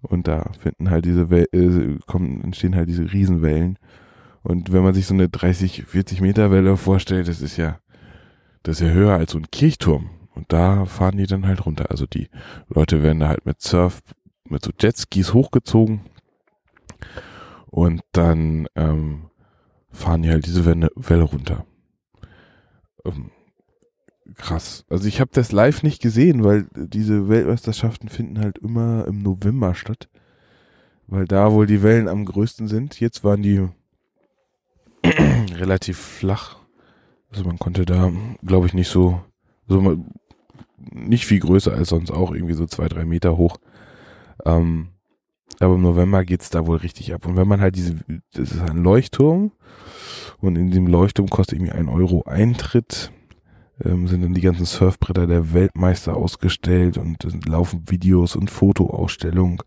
Und 0.00 0.26
da 0.26 0.50
finden 0.58 0.90
halt 0.90 1.04
diese 1.04 1.30
Wel 1.30 1.46
äh, 1.52 1.98
kommen, 2.06 2.42
entstehen 2.42 2.74
halt 2.74 2.88
diese 2.88 3.12
Riesenwellen. 3.12 3.78
Und 4.42 4.72
wenn 4.72 4.82
man 4.82 4.94
sich 4.94 5.06
so 5.06 5.14
eine 5.14 5.28
30, 5.28 5.84
40 5.84 6.20
Meter 6.20 6.50
Welle 6.50 6.76
vorstellt, 6.76 7.28
das 7.28 7.40
ist 7.40 7.56
ja, 7.56 7.78
das 8.64 8.80
ist 8.80 8.88
ja 8.88 8.92
höher 8.92 9.14
als 9.14 9.32
so 9.32 9.38
ein 9.38 9.50
Kirchturm. 9.52 10.10
Und 10.34 10.52
da 10.52 10.86
fahren 10.86 11.18
die 11.18 11.26
dann 11.26 11.46
halt 11.46 11.64
runter. 11.66 11.90
Also 11.90 12.06
die 12.06 12.28
Leute 12.68 13.02
werden 13.02 13.20
da 13.20 13.28
halt 13.28 13.46
mit 13.46 13.60
Surf, 13.60 14.02
mit 14.48 14.64
so 14.64 14.72
Jetskis 14.78 15.32
hochgezogen 15.34 16.00
und 17.72 18.02
dann 18.12 18.66
ähm, 18.74 19.30
fahren 19.90 20.22
die 20.22 20.30
halt 20.30 20.46
diese 20.46 20.64
Welle, 20.64 20.90
Welle 20.94 21.22
runter. 21.22 21.64
Ähm, 23.04 23.30
krass. 24.36 24.84
Also 24.88 25.06
ich 25.06 25.20
habe 25.20 25.30
das 25.32 25.52
live 25.52 25.82
nicht 25.82 26.02
gesehen, 26.02 26.44
weil 26.44 26.66
diese 26.74 27.28
Weltmeisterschaften 27.28 28.08
finden 28.08 28.40
halt 28.40 28.58
immer 28.58 29.06
im 29.06 29.22
November 29.22 29.74
statt. 29.74 30.08
Weil 31.06 31.26
da 31.26 31.52
wohl 31.52 31.66
die 31.66 31.82
Wellen 31.82 32.08
am 32.08 32.24
größten 32.24 32.68
sind. 32.68 33.00
Jetzt 33.00 33.24
waren 33.24 33.42
die 33.42 33.68
relativ 35.04 35.98
flach. 35.98 36.56
Also 37.30 37.44
man 37.44 37.58
konnte 37.58 37.84
da, 37.84 38.10
glaube 38.44 38.66
ich, 38.66 38.74
nicht 38.74 38.88
so, 38.88 39.20
so 39.66 40.04
nicht 40.90 41.26
viel 41.26 41.40
größer 41.40 41.72
als 41.72 41.88
sonst 41.88 42.10
auch, 42.10 42.32
irgendwie 42.32 42.54
so 42.54 42.66
zwei, 42.66 42.88
drei 42.88 43.04
Meter 43.04 43.36
hoch. 43.36 43.58
Ähm, 44.44 44.88
aber 45.60 45.74
im 45.74 45.82
November 45.82 46.24
geht's 46.24 46.50
da 46.50 46.66
wohl 46.66 46.78
richtig 46.78 47.14
ab. 47.14 47.26
Und 47.26 47.36
wenn 47.36 47.48
man 47.48 47.60
halt 47.60 47.76
diese, 47.76 47.96
das 48.32 48.52
ist 48.52 48.60
ein 48.60 48.78
Leuchtturm 48.78 49.52
und 50.40 50.56
in 50.56 50.70
dem 50.70 50.86
Leuchtturm 50.86 51.28
kostet 51.28 51.58
irgendwie 51.58 51.72
ein 51.72 51.88
Euro 51.88 52.24
Eintritt, 52.24 53.12
ähm, 53.84 54.08
sind 54.08 54.22
dann 54.22 54.34
die 54.34 54.40
ganzen 54.40 54.66
Surfbretter 54.66 55.26
der 55.26 55.52
Weltmeister 55.52 56.16
ausgestellt 56.16 56.98
und 56.98 57.24
es 57.24 57.34
laufen 57.46 57.84
Videos 57.88 58.36
und 58.36 58.50
Fotoausstellungen. 58.50 59.58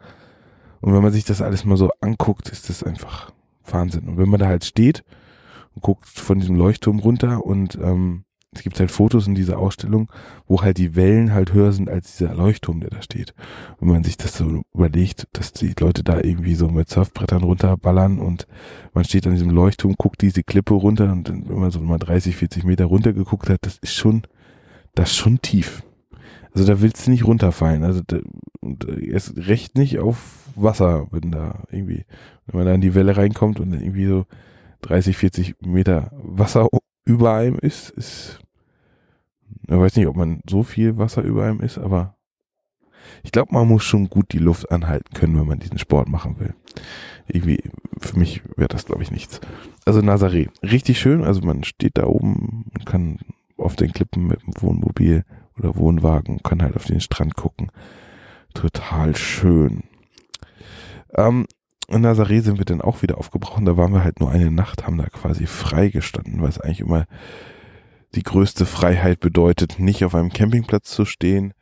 Und 0.82 0.94
wenn 0.94 1.02
man 1.02 1.14
sich 1.14 1.26
das 1.26 1.42
alles 1.42 1.66
mal 1.66 1.78
so 1.78 1.92
anguckt, 2.02 2.50
ist 2.50 2.70
das 2.70 2.84
einfach 2.84 3.32
Wahnsinn. 3.66 4.08
Und 4.08 4.18
wenn 4.18 4.30
man 4.30 4.40
da 4.40 4.48
halt 4.48 4.66
steht 4.66 5.04
und 5.74 5.82
guckt 5.82 6.08
von 6.08 6.40
diesem 6.40 6.56
Leuchtturm 6.56 7.00
runter 7.00 7.46
und 7.46 7.76
ähm, 7.76 8.26
es 8.56 8.64
gibt 8.64 8.80
halt 8.80 8.92
Fotos 8.92 9.28
in 9.28 9.36
dieser 9.36 9.60
Ausstellung, 9.60 10.10
wo 10.48 10.62
halt 10.62 10.78
die 10.78 10.96
Wellen 10.96 11.34
halt 11.34 11.54
höher 11.54 11.72
sind 11.72 11.90
als 11.90 12.18
dieser 12.18 12.34
Leuchtturm, 12.34 12.80
der 12.80 12.90
da 12.90 13.02
steht. 13.02 13.34
Wenn 13.80 13.90
man 13.90 14.04
sich 14.04 14.18
das 14.18 14.38
so 14.38 14.64
überlegt, 14.74 15.28
dass 15.34 15.54
die 15.54 15.74
Leute 15.80 16.04
da 16.04 16.20
irgendwie 16.22 16.56
so 16.56 16.70
mit 16.70 16.90
Surfbrettern 16.90 17.44
runterballern 17.44 18.20
und 18.20 18.48
man 18.94 19.04
steht 19.04 19.28
an 19.28 19.34
diesem 19.34 19.50
Leuchtturm, 19.50 19.96
guckt 19.98 20.22
diese 20.22 20.44
Klippe 20.44 20.74
runter 20.74 21.12
und 21.12 21.28
dann, 21.28 21.50
wenn 21.50 21.60
man 21.60 21.72
so 21.72 21.80
mal 21.80 22.00
30, 22.00 22.36
40 22.36 22.64
Meter 22.64 22.86
runter 22.86 23.14
geguckt 23.14 23.50
hat, 23.50 23.60
das 23.62 23.78
ist 23.78 23.94
schon, 23.94 24.24
das 24.96 25.12
ist 25.12 25.18
schon 25.18 25.42
tief. 25.42 25.84
Also 26.54 26.66
da 26.66 26.82
willst 26.82 27.06
du 27.06 27.12
nicht 27.12 27.26
runterfallen. 27.26 27.84
Also 27.84 28.02
da, 28.08 28.20
erst 29.02 29.36
recht 29.36 29.78
nicht 29.78 30.00
auf 30.00 30.50
Wasser, 30.56 31.08
wenn 31.12 31.32
da 31.32 31.64
irgendwie, 31.70 32.06
wenn 32.46 32.58
man 32.58 32.66
da 32.66 32.74
in 32.74 32.82
die 32.82 32.96
Welle 32.96 33.18
reinkommt 33.18 33.60
und 33.60 33.74
irgendwie 33.74 34.08
so 34.08 34.26
30, 34.82 35.18
40 35.18 35.56
Meter 35.62 36.12
Wasser 36.14 36.68
über 37.06 37.34
einem 37.34 37.58
ist, 37.60 37.90
ist 37.92 38.40
ich 39.68 39.76
weiß 39.76 39.96
nicht, 39.96 40.08
ob 40.08 40.16
man 40.16 40.42
so 40.50 40.64
viel 40.64 40.98
Wasser 40.98 41.22
über 41.24 41.46
einem 41.46 41.62
ist, 41.62 41.78
aber 41.78 42.16
ich 43.24 43.32
glaube, 43.32 43.54
man 43.54 43.68
muss 43.68 43.84
schon 43.84 44.10
gut 44.10 44.32
die 44.34 44.40
Luft 44.40 44.72
anhalten 44.72 45.14
können, 45.14 45.40
wenn 45.40 45.48
man 45.48 45.60
diesen 45.60 45.78
Sport 45.78 46.08
machen 46.08 46.40
will. 46.40 46.54
Irgendwie, 47.28 47.64
für 48.00 48.18
mich 48.18 48.42
wäre 48.56 48.68
das, 48.68 48.86
glaube 48.86 49.04
ich, 49.04 49.12
nichts. 49.12 49.42
Also 49.86 50.00
Nazaré, 50.00 50.50
richtig 50.62 51.00
schön. 51.00 51.24
Also 51.24 51.42
man 51.42 51.64
steht 51.64 51.98
da 51.98 52.06
oben 52.06 52.66
und 52.74 52.86
kann 52.86 53.20
auf 53.58 53.76
den 53.76 53.94
Klippen 53.94 54.28
mit 54.28 54.42
dem 54.42 54.54
Wohnmobil 54.62 55.24
oder 55.58 55.76
Wohnwagen, 55.76 56.44
kann 56.44 56.62
halt 56.62 56.76
auf 56.76 56.86
den 56.86 57.00
Strand 57.00 57.36
gucken. 57.36 57.72
Total 58.54 59.16
schön. 59.16 59.84
Ähm, 61.16 61.46
in 61.88 62.06
Nazaré 62.06 62.42
sind 62.42 62.58
wir 62.58 62.66
dann 62.66 62.82
auch 62.82 63.02
wieder 63.02 63.18
aufgebrochen. 63.18 63.66
Da 63.66 63.78
waren 63.78 63.94
wir 63.94 64.04
halt 64.04 64.20
nur 64.20 64.32
eine 64.32 64.52
Nacht, 64.52 64.86
haben 64.86 64.98
da 64.98 65.06
quasi 65.06 65.46
frei 65.46 65.90
gestanden, 65.90 66.42
weil 66.42 66.50
es 66.50 66.60
eigentlich 66.60 66.82
immer 66.82 67.06
die 68.16 68.24
größte 68.24 68.66
Freiheit 68.66 69.20
bedeutet, 69.20 69.80
nicht 69.80 70.04
auf 70.06 70.16
einem 70.16 70.32
Campingplatz 70.32 70.90
zu 70.90 71.06
stehen, 71.06 71.54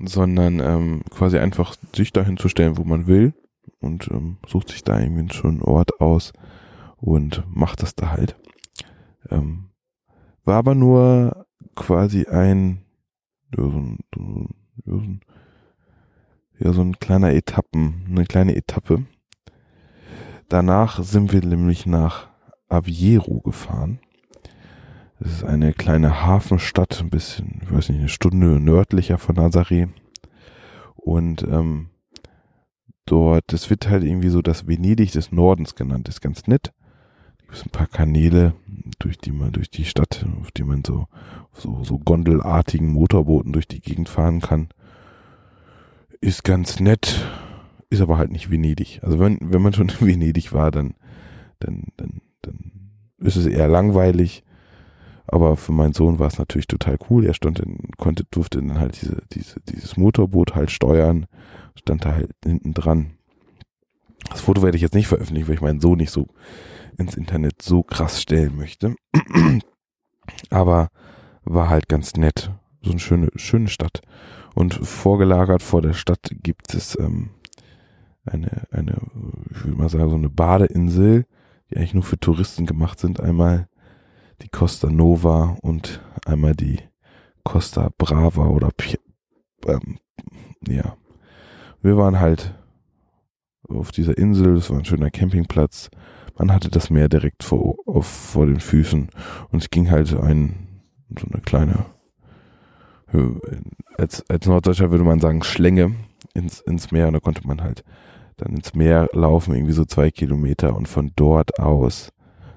sondern 0.00 0.60
ähm, 0.60 1.02
quasi 1.10 1.38
einfach 1.38 1.76
sich 1.94 2.12
dahin 2.12 2.36
zu 2.36 2.48
stellen, 2.48 2.76
wo 2.76 2.84
man 2.84 3.06
will 3.06 3.34
und 3.80 4.08
ähm, 4.10 4.38
sucht 4.46 4.70
sich 4.70 4.84
da 4.84 4.98
irgendwie 4.98 5.20
einen 5.20 5.30
schönen 5.30 5.62
Ort 5.62 6.00
aus 6.00 6.32
und 6.96 7.44
macht 7.48 7.82
das 7.82 7.94
da 7.94 8.10
halt. 8.10 8.36
Ähm, 9.30 9.70
war 10.44 10.56
aber 10.56 10.74
nur 10.74 11.46
quasi 11.74 12.26
ein, 12.26 12.82
ja, 13.56 13.64
so 13.64 13.78
ein, 13.78 15.20
ja, 16.58 16.72
so 16.72 16.82
ein 16.82 16.98
kleiner 16.98 17.32
Etappen, 17.32 18.06
eine 18.08 18.24
kleine 18.26 18.54
Etappe. 18.56 19.06
Danach 20.48 21.02
sind 21.02 21.32
wir 21.32 21.40
nämlich 21.40 21.86
nach 21.86 22.28
Aviero 22.68 23.40
gefahren. 23.40 24.00
Es 25.24 25.36
ist 25.36 25.44
eine 25.44 25.72
kleine 25.72 26.22
Hafenstadt, 26.22 27.00
ein 27.00 27.08
bisschen, 27.08 27.62
ich 27.62 27.72
weiß 27.72 27.88
nicht, 27.88 27.98
eine 27.98 28.08
Stunde 28.10 28.60
nördlicher 28.60 29.16
von 29.16 29.36
Nazaré. 29.36 29.88
Und 30.96 31.42
ähm, 31.44 31.88
dort, 33.06 33.44
das 33.46 33.70
wird 33.70 33.88
halt 33.88 34.04
irgendwie 34.04 34.28
so 34.28 34.42
das 34.42 34.66
Venedig 34.66 35.12
des 35.12 35.32
Nordens 35.32 35.76
genannt, 35.76 36.08
ist 36.08 36.20
ganz 36.20 36.46
nett. 36.46 36.74
Es 37.50 37.62
gibt 37.62 37.66
ein 37.66 37.78
paar 37.78 37.86
Kanäle, 37.86 38.52
durch 38.98 39.16
die 39.16 39.32
man, 39.32 39.52
durch 39.52 39.70
die 39.70 39.86
Stadt, 39.86 40.26
auf 40.42 40.50
die 40.50 40.62
man 40.62 40.82
so, 40.84 41.06
so, 41.54 41.82
so 41.84 41.98
gondelartigen 41.98 42.88
Motorbooten 42.88 43.52
durch 43.52 43.66
die 43.66 43.80
Gegend 43.80 44.10
fahren 44.10 44.40
kann. 44.40 44.68
Ist 46.20 46.44
ganz 46.44 46.80
nett, 46.80 47.26
ist 47.88 48.02
aber 48.02 48.18
halt 48.18 48.30
nicht 48.30 48.50
Venedig. 48.50 49.00
Also 49.02 49.18
wenn, 49.20 49.38
wenn 49.40 49.62
man 49.62 49.72
schon 49.72 49.88
in 49.88 50.06
Venedig 50.06 50.52
war, 50.52 50.70
dann, 50.70 50.94
dann, 51.60 51.84
dann, 51.96 52.20
dann 52.42 52.72
ist 53.18 53.36
es 53.36 53.46
eher 53.46 53.68
langweilig. 53.68 54.43
Aber 55.26 55.56
für 55.56 55.72
meinen 55.72 55.94
Sohn 55.94 56.18
war 56.18 56.26
es 56.26 56.38
natürlich 56.38 56.66
total 56.66 56.98
cool. 57.08 57.24
Er 57.24 57.34
stand 57.34 57.60
in, 57.60 57.78
konnte, 57.96 58.24
durfte 58.30 58.58
dann 58.58 58.78
halt 58.78 59.00
diese, 59.00 59.22
diese, 59.32 59.60
dieses 59.60 59.96
Motorboot 59.96 60.54
halt 60.54 60.70
steuern, 60.70 61.26
stand 61.76 62.04
da 62.04 62.12
halt 62.12 62.30
hinten 62.44 62.74
dran. 62.74 63.12
Das 64.30 64.42
Foto 64.42 64.62
werde 64.62 64.76
ich 64.76 64.82
jetzt 64.82 64.94
nicht 64.94 65.08
veröffentlichen, 65.08 65.48
weil 65.48 65.54
ich 65.54 65.60
meinen 65.60 65.80
Sohn 65.80 65.98
nicht 65.98 66.10
so 66.10 66.28
ins 66.98 67.16
Internet 67.16 67.62
so 67.62 67.82
krass 67.82 68.20
stellen 68.20 68.56
möchte. 68.56 68.94
Aber 70.50 70.88
war 71.44 71.68
halt 71.68 71.88
ganz 71.88 72.14
nett. 72.14 72.50
So 72.82 72.90
eine 72.90 73.00
schöne, 73.00 73.28
schöne 73.36 73.68
Stadt. 73.68 74.02
Und 74.54 74.74
vorgelagert 74.74 75.62
vor 75.62 75.82
der 75.82 75.94
Stadt 75.94 76.30
gibt 76.42 76.74
es 76.74 76.98
ähm, 76.98 77.30
eine, 78.24 78.66
eine, 78.70 78.98
ich 79.50 79.64
würde 79.64 79.78
mal 79.78 79.88
sagen, 79.88 80.10
so 80.10 80.16
eine 80.16 80.30
Badeinsel, 80.30 81.26
die 81.70 81.76
eigentlich 81.76 81.94
nur 81.94 82.02
für 82.02 82.18
Touristen 82.18 82.66
gemacht 82.66 83.00
sind. 83.00 83.20
Einmal 83.20 83.68
die 84.42 84.48
Costa 84.48 84.88
Nova 84.88 85.56
und 85.62 86.00
einmal 86.26 86.54
die 86.54 86.80
Costa 87.44 87.90
Brava 87.98 88.48
oder 88.48 88.70
P 88.76 88.98
ähm, 89.66 89.98
ja. 90.66 90.96
Wir 91.82 91.96
waren 91.96 92.20
halt 92.20 92.54
auf 93.68 93.92
dieser 93.92 94.16
Insel, 94.16 94.56
es 94.56 94.70
war 94.70 94.78
ein 94.78 94.84
schöner 94.84 95.10
Campingplatz. 95.10 95.90
Man 96.36 96.52
hatte 96.52 96.70
das 96.70 96.90
Meer 96.90 97.08
direkt 97.08 97.44
vor, 97.44 97.76
auf, 97.86 98.06
vor 98.06 98.46
den 98.46 98.60
Füßen 98.60 99.08
und 99.50 99.62
es 99.62 99.70
ging 99.70 99.90
halt 99.90 100.12
ein, 100.14 100.82
so 101.18 101.26
eine 101.30 101.40
kleine, 101.42 101.86
als, 103.96 104.28
als 104.28 104.46
Norddeutscher 104.46 104.90
würde 104.90 105.04
man 105.04 105.20
sagen, 105.20 105.44
Schlänge 105.44 105.94
ins, 106.34 106.60
ins 106.60 106.90
Meer 106.90 107.06
und 107.06 107.12
da 107.14 107.20
konnte 107.20 107.46
man 107.46 107.62
halt 107.62 107.84
dann 108.36 108.54
ins 108.54 108.74
Meer 108.74 109.08
laufen, 109.12 109.54
irgendwie 109.54 109.72
so 109.72 109.84
zwei 109.84 110.10
Kilometer 110.10 110.74
und 110.74 110.88
von 110.88 111.12
dort 111.14 111.60
aus 111.60 112.10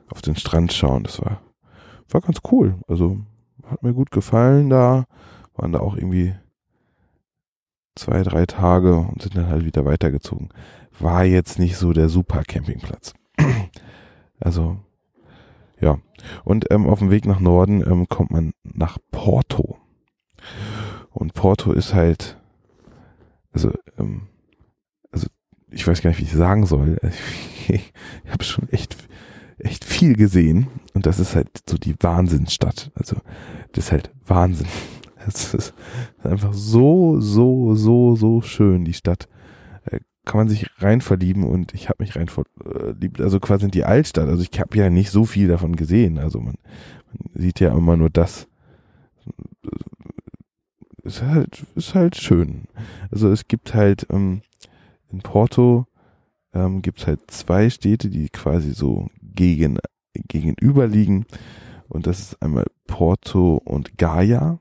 auf 0.10 0.22
den 0.22 0.36
Strand 0.36 0.74
schauen. 0.74 1.04
Das 1.04 1.22
war 1.22 1.42
war 2.14 2.22
ganz 2.22 2.40
cool. 2.52 2.76
Also 2.88 3.20
hat 3.66 3.84
mir 3.84 3.94
gut 3.94 4.12
gefallen 4.12 4.70
da. 4.70 5.06
Waren 5.56 5.72
da 5.72 5.80
auch 5.80 5.96
irgendwie 5.96 6.36
zwei, 7.96 8.24
drei 8.24 8.46
Tage 8.46 8.96
und 8.96 9.22
sind 9.22 9.36
dann 9.36 9.48
halt 9.48 9.66
wieder 9.66 9.86
weitergezogen. 9.86 10.50
War 11.00 11.26
jetzt 11.26 11.60
nicht 11.60 11.78
so 11.78 11.94
der 11.94 12.10
super 12.10 12.44
Campingplatz. 12.44 13.14
also, 14.40 14.78
ja. 15.80 16.00
Und 16.44 16.72
ähm, 16.72 16.88
auf 16.88 17.00
dem 17.00 17.12
Weg 17.12 17.26
nach 17.26 17.40
Norden 17.40 17.82
ähm, 17.82 18.08
kommt 18.08 18.32
man 18.32 18.54
nach 18.64 18.98
Porto. 19.12 19.78
Und 21.12 21.34
Porto 21.34 21.72
ist 21.72 21.94
halt, 21.94 22.38
also, 23.52 23.72
ähm, 23.98 24.28
also 25.12 25.28
ich 25.72 25.88
weiß 25.88 26.02
gar 26.02 26.12
nicht, 26.12 26.20
wie 26.20 26.24
ich 26.24 26.34
sagen 26.34 26.66
soll. 26.66 27.00
ich 27.68 27.92
habe 28.32 28.44
schon 28.44 28.70
echt 28.70 28.96
echt 29.60 29.86
viel 29.86 30.16
gesehen 30.16 30.68
das 31.08 31.20
ist 31.20 31.38
halt 31.38 31.64
so 31.70 31.78
die 31.78 31.96
Wahnsinnsstadt. 32.02 32.92
Also 32.94 33.16
das 33.72 33.86
ist 33.86 33.92
halt 33.92 34.12
Wahnsinn. 34.26 34.68
Es 35.30 35.54
ist 35.54 35.74
einfach 36.24 36.54
so, 36.54 37.20
so, 37.20 37.76
so, 37.76 38.16
so 38.16 38.42
schön, 38.42 38.86
die 38.86 38.94
Stadt. 38.94 39.28
Äh, 39.84 40.00
kann 40.24 40.38
man 40.38 40.48
sich 40.48 40.70
rein 40.82 41.02
verlieben 41.02 41.44
und 41.44 41.74
ich 41.74 41.90
habe 41.90 42.02
mich 42.02 42.16
rein 42.16 42.30
verliebt. 42.30 43.20
Also 43.20 43.42
quasi 43.42 43.66
in 43.66 43.72
die 43.72 43.84
Altstadt. 43.84 44.30
Also 44.30 44.42
ich 44.42 44.58
habe 44.58 44.78
ja 44.78 44.90
nicht 44.90 45.12
so 45.12 45.26
viel 45.26 45.50
davon 45.50 45.76
gesehen. 45.76 46.18
Also 46.18 46.40
man, 46.40 46.56
man 47.12 47.42
sieht 47.42 47.60
ja 47.60 47.76
immer 47.76 47.98
nur 47.98 48.10
das. 48.10 48.48
Ist 51.04 51.24
halt, 51.24 51.66
ist 51.76 51.94
halt 51.94 52.16
schön. 52.16 52.70
Also 53.12 53.30
es 53.30 53.50
gibt 53.50 53.74
halt 53.74 54.08
ähm, 54.10 54.44
in 55.10 55.20
Porto 55.20 55.88
ähm, 56.54 56.82
gibt 56.82 57.02
es 57.02 57.08
halt 57.08 57.30
zwei 57.30 57.70
Städte, 57.70 58.10
die 58.10 58.30
quasi 58.30 58.72
so 58.72 59.10
gegen, 59.22 59.78
gegenüber 60.28 60.88
liegen. 60.88 61.26
Und 61.90 62.08
das 62.08 62.20
ist 62.20 62.42
einmal 62.42 62.66
Porto 62.86 63.62
und 63.64 63.98
Gaia. 63.98 64.60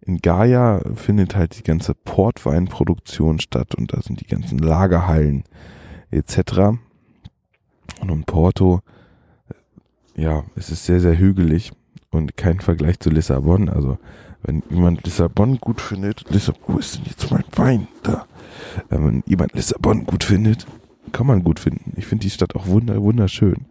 In 0.00 0.18
Gaia 0.18 0.82
findet 0.94 1.34
halt 1.34 1.58
die 1.58 1.62
ganze 1.62 1.94
Portweinproduktion 1.94 3.40
statt 3.40 3.74
und 3.74 3.92
da 3.92 4.02
sind 4.02 4.20
die 4.20 4.26
ganzen 4.26 4.58
Lagerhallen 4.58 5.44
etc. 6.10 6.76
Und 8.00 8.10
in 8.10 8.24
Porto 8.24 8.82
ja, 10.16 10.44
es 10.56 10.70
ist 10.70 10.84
sehr, 10.84 11.00
sehr 11.00 11.18
hügelig 11.18 11.72
und 12.10 12.36
kein 12.36 12.60
Vergleich 12.60 13.00
zu 13.00 13.10
Lissabon. 13.10 13.68
Also, 13.68 13.98
wenn 14.42 14.62
jemand 14.70 15.04
Lissabon 15.04 15.58
gut 15.58 15.80
findet, 15.80 16.24
Lissabon, 16.30 16.74
wo 16.74 16.78
ist 16.78 16.96
denn 16.96 17.04
jetzt 17.06 17.30
mein 17.30 17.44
Wein? 17.52 17.88
Da. 18.02 18.26
Äh, 18.90 18.98
wenn 18.98 19.22
jemand 19.26 19.54
Lissabon 19.54 20.04
gut 20.04 20.24
findet, 20.24 20.66
kann 21.12 21.26
man 21.26 21.42
gut 21.42 21.60
finden. 21.60 21.92
Ich 21.96 22.06
finde 22.06 22.22
die 22.22 22.30
Stadt 22.30 22.54
auch 22.54 22.66
wunder, 22.66 23.00
wunderschön. 23.02 23.66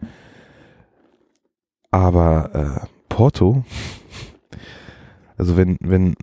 Aber 1.93 2.50
äh, 2.55 2.88
Porto, 3.07 3.63
also 5.38 5.55
wenn, 5.57 5.77
wenn, 5.79 6.15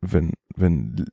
wenn, 0.00 0.32
wenn, 0.56 1.04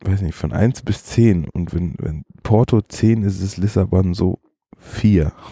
weiß 0.00 0.22
nicht, 0.22 0.34
von 0.34 0.52
1 0.52 0.82
bis 0.82 1.04
10 1.04 1.48
und 1.48 1.72
wenn, 1.72 1.94
wenn 2.00 2.24
Porto 2.42 2.80
10 2.80 3.22
ist, 3.22 3.40
ist 3.40 3.56
Lissabon 3.56 4.14
so 4.14 4.40
4. 4.78 5.32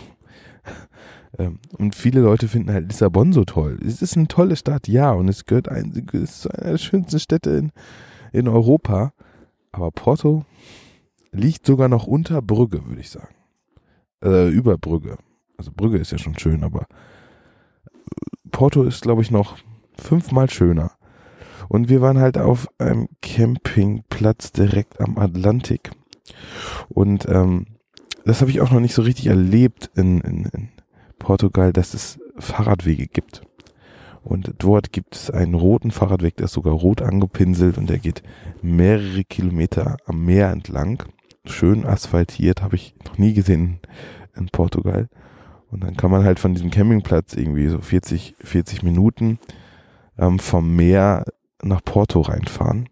Ähm, 1.39 1.59
und 1.77 1.95
viele 1.95 2.23
Leute 2.23 2.49
finden 2.49 2.73
halt 2.73 2.89
Lissabon 2.89 3.35
so 3.35 3.45
toll. 3.45 3.79
Es 3.87 4.01
ist 4.01 4.17
eine 4.17 4.29
tolle 4.29 4.57
Stadt, 4.57 4.89
ja, 4.89 5.13
und 5.13 5.29
es 5.29 5.45
gehört 5.45 5.69
ein, 5.69 6.09
es 6.15 6.47
ist 6.47 6.47
eine 6.47 6.73
der 6.73 6.79
schönsten 6.79 7.21
Städte 7.21 7.51
in, 7.51 7.71
in 8.33 8.49
Europa. 8.49 9.13
Aber 9.71 9.91
Porto 9.91 10.47
liegt 11.31 11.67
sogar 11.67 11.89
noch 11.89 12.07
unter 12.07 12.41
Brügge, 12.41 12.87
würde 12.87 13.03
ich 13.03 13.11
sagen. 13.11 13.35
Äh, 14.25 14.49
über 14.49 14.79
Brügge. 14.79 15.19
Also 15.59 15.71
Brügge 15.71 15.99
ist 15.99 16.11
ja 16.11 16.19
schon 16.19 16.37
schön, 16.39 16.65
aber 16.65 16.87
Porto 18.49 18.83
ist, 18.83 19.03
glaube 19.03 19.23
ich, 19.23 19.31
noch 19.31 19.57
fünfmal 19.97 20.51
schöner. 20.51 20.93
Und 21.69 21.89
wir 21.89 22.01
waren 22.01 22.19
halt 22.19 22.39
auf 22.39 22.69
einem 22.79 23.09
Campingplatz 23.21 24.53
direkt 24.53 25.01
am 25.01 25.19
Atlantik. 25.19 25.91
Und 26.89 27.29
ähm, 27.29 27.67
das 28.25 28.41
habe 28.41 28.51
ich 28.51 28.61
auch 28.61 28.71
noch 28.71 28.81
nicht 28.81 28.95
so 28.95 29.03
richtig 29.03 29.27
erlebt 29.27 29.91
in, 29.95 30.21
in, 30.21 30.45
in 30.47 30.69
Portugal, 31.19 31.73
dass 31.73 31.95
es 31.95 32.19
Fahrradwege 32.39 33.07
gibt. 33.07 33.43
Und 34.23 34.55
dort 34.59 34.93
gibt 34.93 35.15
es 35.15 35.31
einen 35.31 35.55
roten 35.55 35.91
Fahrradweg, 35.91 36.37
der 36.37 36.47
ist 36.47 36.53
sogar 36.53 36.75
rot 36.75 37.03
angepinselt 37.03 37.79
und 37.79 37.89
der 37.89 37.99
geht 37.99 38.23
mehrere 38.61 39.25
Kilometer 39.25 39.97
am 40.07 40.25
Meer 40.25 40.51
entlang. 40.51 41.05
Schön 41.45 41.87
asphaltiert, 41.87 42.63
habe 42.63 42.77
ich 42.77 42.95
noch 43.07 43.17
nie 43.17 43.33
gesehen 43.33 43.81
in 44.37 44.49
Portugal. 44.49 45.09
Und 45.71 45.85
dann 45.85 45.97
kann 45.97 46.11
man 46.11 46.25
halt 46.25 46.39
von 46.39 46.55
diesem 46.55 46.71
Campingplatz 46.71 47.35
irgendwie 47.35 47.69
so 47.69 47.79
40, 47.79 48.37
40 48.41 48.83
Minuten 48.83 49.39
ähm, 50.19 50.39
vom 50.39 50.75
Meer 50.75 51.25
nach 51.63 51.83
Porto 51.85 52.21
reinfahren. 52.21 52.89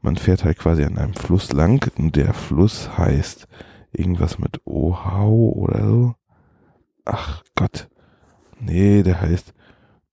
Man 0.00 0.16
fährt 0.16 0.44
halt 0.44 0.58
quasi 0.58 0.84
an 0.84 0.98
einem 0.98 1.14
Fluss 1.14 1.52
lang 1.52 1.90
und 1.98 2.16
der 2.16 2.32
Fluss 2.32 2.96
heißt 2.96 3.48
irgendwas 3.92 4.38
mit 4.38 4.60
Ohau 4.64 5.52
oder 5.54 5.86
so. 5.86 6.14
Ach 7.04 7.42
Gott. 7.54 7.88
Nee, 8.60 9.02
der 9.02 9.20
heißt 9.20 9.52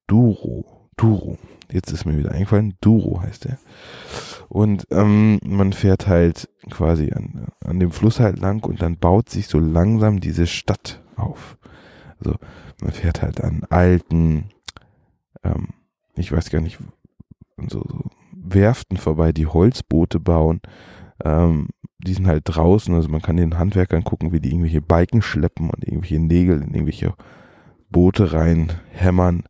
Duro. 0.07 0.89
Duro. 0.97 1.37
Jetzt 1.71 1.91
ist 1.91 2.05
mir 2.05 2.17
wieder 2.17 2.31
eingefallen. 2.31 2.75
Duro 2.81 3.21
heißt 3.21 3.45
der. 3.45 3.57
Und 4.49 4.85
ähm, 4.91 5.39
man 5.43 5.73
fährt 5.73 6.07
halt 6.07 6.49
quasi 6.69 7.11
an, 7.11 7.47
an 7.65 7.79
dem 7.79 7.91
Fluss 7.91 8.19
halt 8.19 8.39
lang 8.39 8.63
und 8.63 8.81
dann 8.81 8.97
baut 8.97 9.29
sich 9.29 9.47
so 9.47 9.59
langsam 9.59 10.19
diese 10.19 10.45
Stadt 10.45 11.01
auf. 11.15 11.57
Also 12.23 12.37
man 12.81 12.91
fährt 12.91 13.21
halt 13.21 13.41
an 13.41 13.63
alten, 13.69 14.45
ähm, 15.43 15.69
ich 16.15 16.31
weiß 16.31 16.49
gar 16.49 16.61
nicht, 16.61 16.79
so, 17.69 17.81
so 17.81 18.09
Werften 18.31 18.97
vorbei, 18.97 19.31
die 19.31 19.47
Holzboote 19.47 20.19
bauen. 20.19 20.61
Ähm, 21.23 21.69
die 21.99 22.13
sind 22.13 22.27
halt 22.27 22.43
draußen, 22.45 22.93
also 22.93 23.07
man 23.07 23.21
kann 23.21 23.37
den 23.37 23.57
Handwerkern 23.57 24.03
gucken, 24.03 24.33
wie 24.33 24.41
die 24.41 24.49
irgendwelche 24.49 24.81
Balken 24.81 25.21
schleppen 25.21 25.69
und 25.69 25.83
irgendwelche 25.83 26.19
Nägel 26.19 26.61
in 26.61 26.73
irgendwelche 26.73 27.13
Boote 27.89 28.33
rein 28.33 28.73
hämmern. 28.91 29.43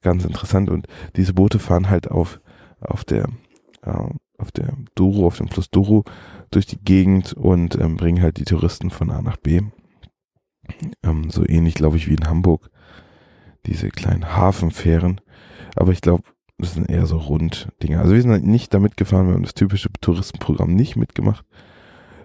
Ganz 0.00 0.24
interessant. 0.24 0.68
Und 0.68 0.88
diese 1.14 1.34
Boote 1.34 1.58
fahren 1.60 1.90
halt 1.90 2.10
auf, 2.10 2.40
auf 2.80 3.04
der, 3.04 3.28
äh, 3.82 4.08
auf 4.38 4.50
der 4.50 4.72
Douro, 4.96 5.26
auf 5.26 5.36
dem 5.36 5.48
Fluss 5.48 5.70
Douro 5.70 6.04
durch 6.50 6.66
die 6.66 6.82
Gegend 6.82 7.34
und 7.34 7.76
ähm, 7.76 7.96
bringen 7.96 8.20
halt 8.20 8.38
die 8.38 8.44
Touristen 8.44 8.90
von 8.90 9.10
A 9.10 9.22
nach 9.22 9.36
B. 9.36 9.62
Ähm, 11.02 11.30
so 11.30 11.46
ähnlich, 11.46 11.74
glaube 11.74 11.96
ich, 11.96 12.08
wie 12.08 12.14
in 12.14 12.28
Hamburg. 12.28 12.70
Diese 13.66 13.90
kleinen 13.90 14.34
Hafenfähren. 14.36 15.20
Aber 15.76 15.92
ich 15.92 16.00
glaube, 16.00 16.24
das 16.58 16.74
sind 16.74 16.88
eher 16.88 17.06
so 17.06 17.16
Runddinger. 17.16 18.00
Also 18.00 18.14
wir 18.14 18.22
sind 18.22 18.30
halt 18.30 18.46
nicht 18.46 18.72
damit 18.72 18.96
gefahren, 18.96 19.26
wir 19.26 19.34
haben 19.34 19.42
das 19.42 19.54
typische 19.54 19.90
Touristenprogramm 20.00 20.74
nicht 20.74 20.96
mitgemacht, 20.96 21.44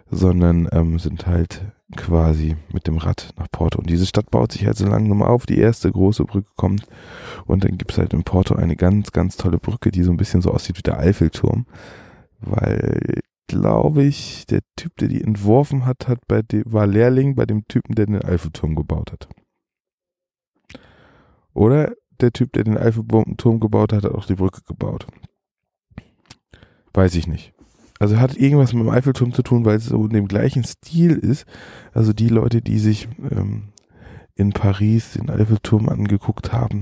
sondern 0.10 0.68
ähm, 0.72 1.00
sind 1.00 1.26
halt 1.26 1.62
quasi 1.96 2.56
mit 2.72 2.88
dem 2.88 2.98
Rad 2.98 3.34
nach 3.38 3.48
Porto. 3.52 3.80
Und 3.80 3.90
diese 3.90 4.06
Stadt 4.06 4.30
baut 4.30 4.52
sich 4.52 4.66
halt 4.66 4.78
so 4.78 4.86
langsam 4.86 5.24
auf. 5.24 5.46
Die 5.46 5.58
erste 5.58 5.92
große 5.92 6.26
Brücke 6.26 6.50
kommt 6.56 6.86
und 7.46 7.64
dann 7.64 7.78
gibt's 7.78 7.98
halt 7.98 8.14
in 8.14 8.24
Porto 8.24 8.56
eine 8.56 8.76
ganz, 8.76 9.12
ganz 9.12 9.38
tolle 9.38 9.58
Brücke, 9.58 9.92
die 9.92 10.04
so 10.04 10.12
ein 10.12 10.18
bisschen 10.18 10.42
so 10.42 10.52
aussieht 10.52 10.78
wie 10.78 10.84
der 10.84 11.00
Eiffelturm. 11.00 11.66
Weil, 12.40 13.22
glaube 13.48 14.04
ich, 14.04 14.46
der 14.46 14.62
Typ, 14.76 14.96
der 14.98 15.08
die 15.08 15.24
entworfen 15.24 15.86
hat, 15.86 16.08
hat 16.08 16.20
bei 16.28 16.42
dem, 16.42 16.64
war 16.66 16.88
Lehrling 16.88 17.36
bei 17.36 17.46
dem 17.46 17.68
Typen, 17.68 17.96
der 17.96 18.06
den 18.06 18.22
Eiffelturm 18.22 18.76
gebaut 18.76 19.12
hat. 19.12 19.28
Oder 21.54 21.94
der 22.22 22.32
Typ, 22.32 22.54
der 22.54 22.64
den 22.64 22.78
Eiffelturm 22.78 23.60
gebaut 23.60 23.94
hat, 23.94 24.04
hat 24.04 24.12
auch 24.12 24.26
die 24.26 24.36
Brücke 24.36 24.62
gebaut. 24.68 25.08
Weiß 26.94 27.16
ich 27.16 27.28
nicht. 27.28 27.54
Also 28.00 28.20
hat 28.20 28.38
irgendwas 28.38 28.74
mit 28.74 28.84
dem 28.84 28.90
Eiffelturm 28.90 29.34
zu 29.34 29.42
tun, 29.42 29.66
weil 29.66 29.78
es 29.78 29.86
so 29.86 30.06
in 30.06 30.14
dem 30.14 30.28
gleichen 30.28 30.64
Stil 30.64 31.14
ist. 31.14 31.46
Also 31.94 32.14
die 32.14 32.30
Leute, 32.30 32.62
die 32.62 32.78
sich 32.78 33.08
ähm, 33.32 33.70
in 34.36 34.52
Paris 34.52 35.14
den 35.14 35.30
Eiffelturm 35.30 35.90
angeguckt 35.90 36.54
haben, 36.54 36.82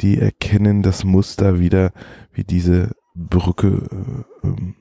die 0.00 0.18
erkennen 0.18 0.82
das 0.82 1.04
Muster 1.04 1.60
wieder, 1.60 1.92
wie 2.32 2.44
diese 2.44 2.90
Brücke, 3.14 4.24
äh, 4.42 4.46
ähm, 4.46 4.74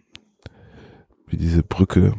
wie 1.29 1.37
diese 1.37 1.63
Brücke 1.63 2.13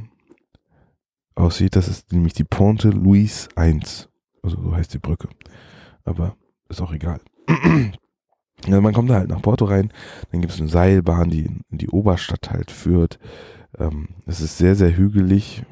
aussieht. 1.34 1.76
Das 1.76 1.88
ist 1.88 2.12
nämlich 2.12 2.32
die 2.32 2.44
Ponte 2.44 2.90
Louis 2.90 3.48
I. 3.58 3.80
Also 4.42 4.62
so 4.62 4.74
heißt 4.74 4.94
die 4.94 4.98
Brücke. 4.98 5.28
Aber 6.04 6.36
ist 6.68 6.80
auch 6.80 6.92
egal. 6.92 7.20
Also 8.66 8.82
man 8.82 8.92
kommt 8.92 9.08
da 9.08 9.14
halt 9.14 9.30
nach 9.30 9.40
Porto 9.40 9.64
rein, 9.64 9.90
dann 10.30 10.42
gibt 10.42 10.52
es 10.52 10.60
eine 10.60 10.68
Seilbahn, 10.68 11.30
die 11.30 11.46
in 11.70 11.78
die 11.78 11.88
Oberstadt 11.88 12.50
halt 12.50 12.70
führt. 12.70 13.18
Ähm, 13.78 14.08
es 14.26 14.42
ist 14.42 14.58
sehr, 14.58 14.74
sehr 14.74 14.94
hügelig. 14.94 15.64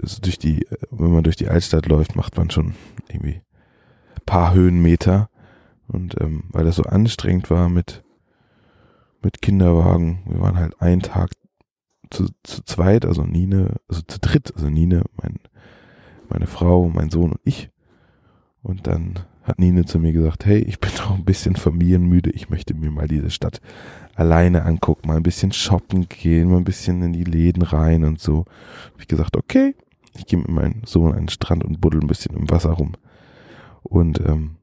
Also 0.00 0.20
durch 0.20 0.38
die, 0.38 0.68
wenn 0.92 1.10
man 1.10 1.24
durch 1.24 1.34
die 1.34 1.48
Altstadt 1.48 1.86
läuft, 1.86 2.14
macht 2.14 2.36
man 2.36 2.50
schon 2.50 2.74
irgendwie 3.08 3.42
paar 4.24 4.54
Höhenmeter. 4.54 5.30
Und 5.88 6.20
ähm, 6.20 6.44
weil 6.50 6.64
das 6.64 6.76
so 6.76 6.84
anstrengend 6.84 7.50
war 7.50 7.68
mit, 7.68 8.04
mit 9.20 9.42
Kinderwagen, 9.42 10.22
wir 10.26 10.40
waren 10.40 10.56
halt 10.56 10.80
einen 10.80 11.02
Tag 11.02 11.32
zu, 12.12 12.26
zu 12.42 12.62
zweit, 12.64 13.04
also 13.04 13.22
Nine, 13.24 13.76
also 13.88 14.02
zu 14.02 14.18
dritt, 14.20 14.52
also 14.54 14.68
Nine, 14.68 15.04
mein, 15.20 15.38
meine 16.28 16.46
Frau, 16.46 16.88
mein 16.88 17.10
Sohn 17.10 17.32
und 17.32 17.40
ich. 17.44 17.70
Und 18.62 18.86
dann 18.86 19.20
hat 19.42 19.58
Nine 19.58 19.84
zu 19.84 19.98
mir 19.98 20.12
gesagt, 20.12 20.46
hey, 20.46 20.58
ich 20.58 20.80
bin 20.80 20.90
doch 20.96 21.14
ein 21.14 21.24
bisschen 21.24 21.56
familienmüde, 21.56 22.30
ich 22.30 22.50
möchte 22.50 22.74
mir 22.74 22.90
mal 22.90 23.08
diese 23.08 23.30
Stadt 23.30 23.60
alleine 24.14 24.64
angucken, 24.64 25.08
mal 25.08 25.16
ein 25.16 25.22
bisschen 25.22 25.52
shoppen 25.52 26.08
gehen, 26.08 26.50
mal 26.50 26.58
ein 26.58 26.64
bisschen 26.64 27.02
in 27.02 27.12
die 27.12 27.24
Läden 27.24 27.62
rein 27.62 28.04
und 28.04 28.20
so. 28.20 28.44
Hab 28.92 29.00
ich 29.00 29.08
gesagt, 29.08 29.36
okay, 29.36 29.74
ich 30.16 30.26
gehe 30.26 30.38
mit 30.38 30.48
meinem 30.48 30.82
Sohn 30.84 31.12
an 31.12 31.20
den 31.20 31.28
Strand 31.28 31.64
und 31.64 31.80
buddel 31.80 32.00
ein 32.00 32.06
bisschen 32.06 32.36
im 32.36 32.50
Wasser 32.50 32.72
rum. 32.72 32.92
Und 33.82 34.20
ähm, 34.20 34.56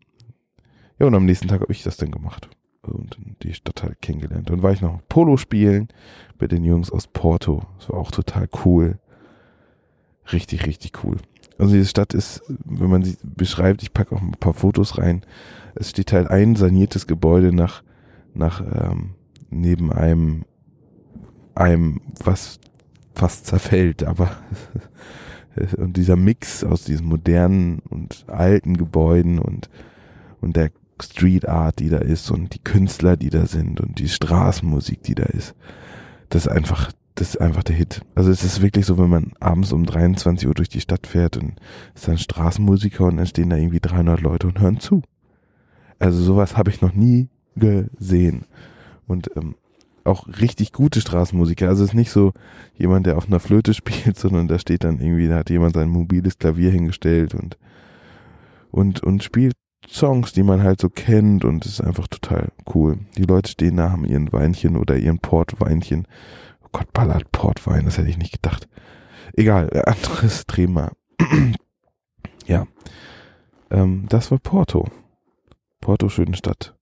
ja, 1.00 1.08
und 1.08 1.16
am 1.16 1.26
nächsten 1.26 1.48
Tag 1.48 1.62
habe 1.62 1.74
ich 1.74 1.84
das 1.84 1.98
dann 1.98 2.12
gemacht 2.12 2.50
und 2.82 3.18
die 3.44 3.54
Stadt 3.54 3.84
halt 3.84 4.02
kennengelernt. 4.02 4.52
Und 4.52 4.64
war 4.64 4.72
ich 4.72 4.82
noch 4.82 5.00
Polo 5.10 5.38
spielen 5.38 5.90
mit 6.40 6.52
den 6.52 6.64
Jungs 6.64 6.92
aus 6.92 7.08
Porto. 7.08 7.64
Das 7.78 7.90
war 7.90 7.98
auch 7.98 8.12
total 8.12 8.48
cool. 8.66 9.00
Richtig, 10.32 10.66
richtig 10.66 11.04
cool. 11.04 11.18
Also 11.58 11.74
diese 11.74 11.90
Stadt 11.90 12.14
ist, 12.14 12.42
wenn 12.48 12.90
man 12.90 13.04
sie 13.04 13.18
beschreibt, 13.24 13.84
ich 13.84 13.94
packe 13.94 14.16
auch 14.16 14.22
ein 14.22 14.32
paar 14.32 14.54
Fotos 14.54 14.98
rein. 14.98 15.24
Es 15.76 15.90
steht 15.90 16.14
halt 16.14 16.28
ein 16.30 16.56
saniertes 16.56 17.06
Gebäude 17.06 17.54
nach, 17.54 17.84
nach 18.34 18.62
ähm, 18.62 19.16
neben 19.50 19.92
einem, 19.92 20.46
einem, 21.56 22.02
was 22.24 22.60
fast 23.14 23.48
zerfällt, 23.48 24.04
aber 24.04 24.32
und 25.78 25.98
dieser 25.98 26.16
Mix 26.16 26.64
aus 26.64 26.86
diesen 26.86 27.08
modernen 27.08 27.80
und 27.90 28.24
alten 28.28 28.78
Gebäuden 28.78 29.40
und, 29.40 29.70
und 30.40 30.56
der 30.56 30.72
Street 31.04 31.48
Art, 31.48 31.80
die 31.80 31.90
da 31.90 31.98
ist 31.98 32.30
und 32.32 32.54
die 32.54 32.60
Künstler, 32.60 33.18
die 33.18 33.30
da 33.30 33.46
sind 33.46 33.80
und 33.80 34.00
die 34.00 34.10
Straßenmusik, 34.10 35.04
die 35.04 35.16
da 35.16 35.26
ist. 35.26 35.56
Das 36.30 36.46
ist 36.46 36.52
einfach 36.52 36.92
das 37.20 37.32
ist 37.32 37.42
einfach 37.42 37.64
der 37.64 37.76
Hit. 37.76 38.02
Also 38.16 38.32
es 38.32 38.46
ist 38.46 38.62
wirklich 38.62 38.86
so, 38.86 38.98
wenn 38.98 39.10
man 39.10 39.34
abends 39.42 39.74
um 39.74 39.86
23 39.86 40.48
Uhr 40.48 40.54
durch 40.54 40.70
die 40.70 40.80
Stadt 40.80 41.06
fährt 41.06 41.36
und 41.36 41.60
ist 41.94 42.08
dann 42.08 42.18
Straßenmusiker 42.18 43.04
und 43.04 43.18
dann 43.18 43.26
stehen 43.26 43.50
da 43.50 43.58
irgendwie 43.58 43.82
300 43.82 44.22
Leute 44.22 44.48
und 44.48 44.62
hören 44.62 44.80
zu. 44.80 45.02
Also 46.00 46.22
sowas 46.22 46.56
habe 46.56 46.70
ich 46.70 46.80
noch 46.80 46.94
nie 46.94 47.28
gesehen. 47.58 48.46
Und 49.06 49.32
ähm, 49.36 49.56
auch 50.06 50.28
richtig 50.40 50.72
gute 50.72 51.02
Straßenmusiker. 51.02 51.68
Also 51.68 51.84
es 51.84 51.90
ist 51.90 51.96
nicht 51.96 52.12
so 52.12 52.32
jemand, 52.76 53.06
der 53.06 53.18
auf 53.18 53.28
einer 53.28 53.42
Flöte 53.42 53.74
spielt, 53.76 54.18
sondern 54.18 54.48
da 54.48 54.58
steht 54.58 54.86
dann 54.86 55.00
irgendwie, 55.00 55.28
da 55.28 55.38
hat 55.38 55.50
jemand 55.50 55.76
sein 55.76 55.90
mobiles 55.90 56.38
Klavier 56.38 56.72
hingestellt 56.72 57.36
und 57.36 57.58
und 58.72 59.04
und 59.04 59.24
spielt 59.24 59.54
Songs, 59.88 60.34
die 60.34 60.44
man 60.44 60.64
halt 60.64 60.82
so 60.82 60.90
kennt 60.90 61.46
und 61.46 61.66
es 61.66 61.74
ist 61.74 61.82
einfach 61.82 62.08
total 62.08 62.50
cool. 62.74 63.00
Die 63.18 63.24
Leute 63.24 63.50
stehen 63.50 63.78
da, 63.78 63.92
haben 63.92 64.06
ihren 64.06 64.32
Weinchen 64.32 64.78
oder 64.78 64.98
ihren 64.98 65.20
Portweinchen. 65.20 66.08
Oh 66.64 66.70
Gott, 66.72 66.92
Ballard 66.94 67.32
Portwein, 67.32 67.86
das 67.86 67.98
hätte 67.98 68.10
ich 68.10 68.18
nicht 68.18 68.34
gedacht. 68.34 68.68
Egal, 69.34 69.70
äh, 69.72 69.84
anderes 69.86 70.46
Thema. 70.48 70.92
ja. 72.46 72.68
Ähm, 73.72 74.06
das 74.10 74.32
war 74.32 74.40
Porto. 74.40 74.88
Porto, 75.82 76.10
schöne 76.10 76.36
Stadt. 76.36 76.76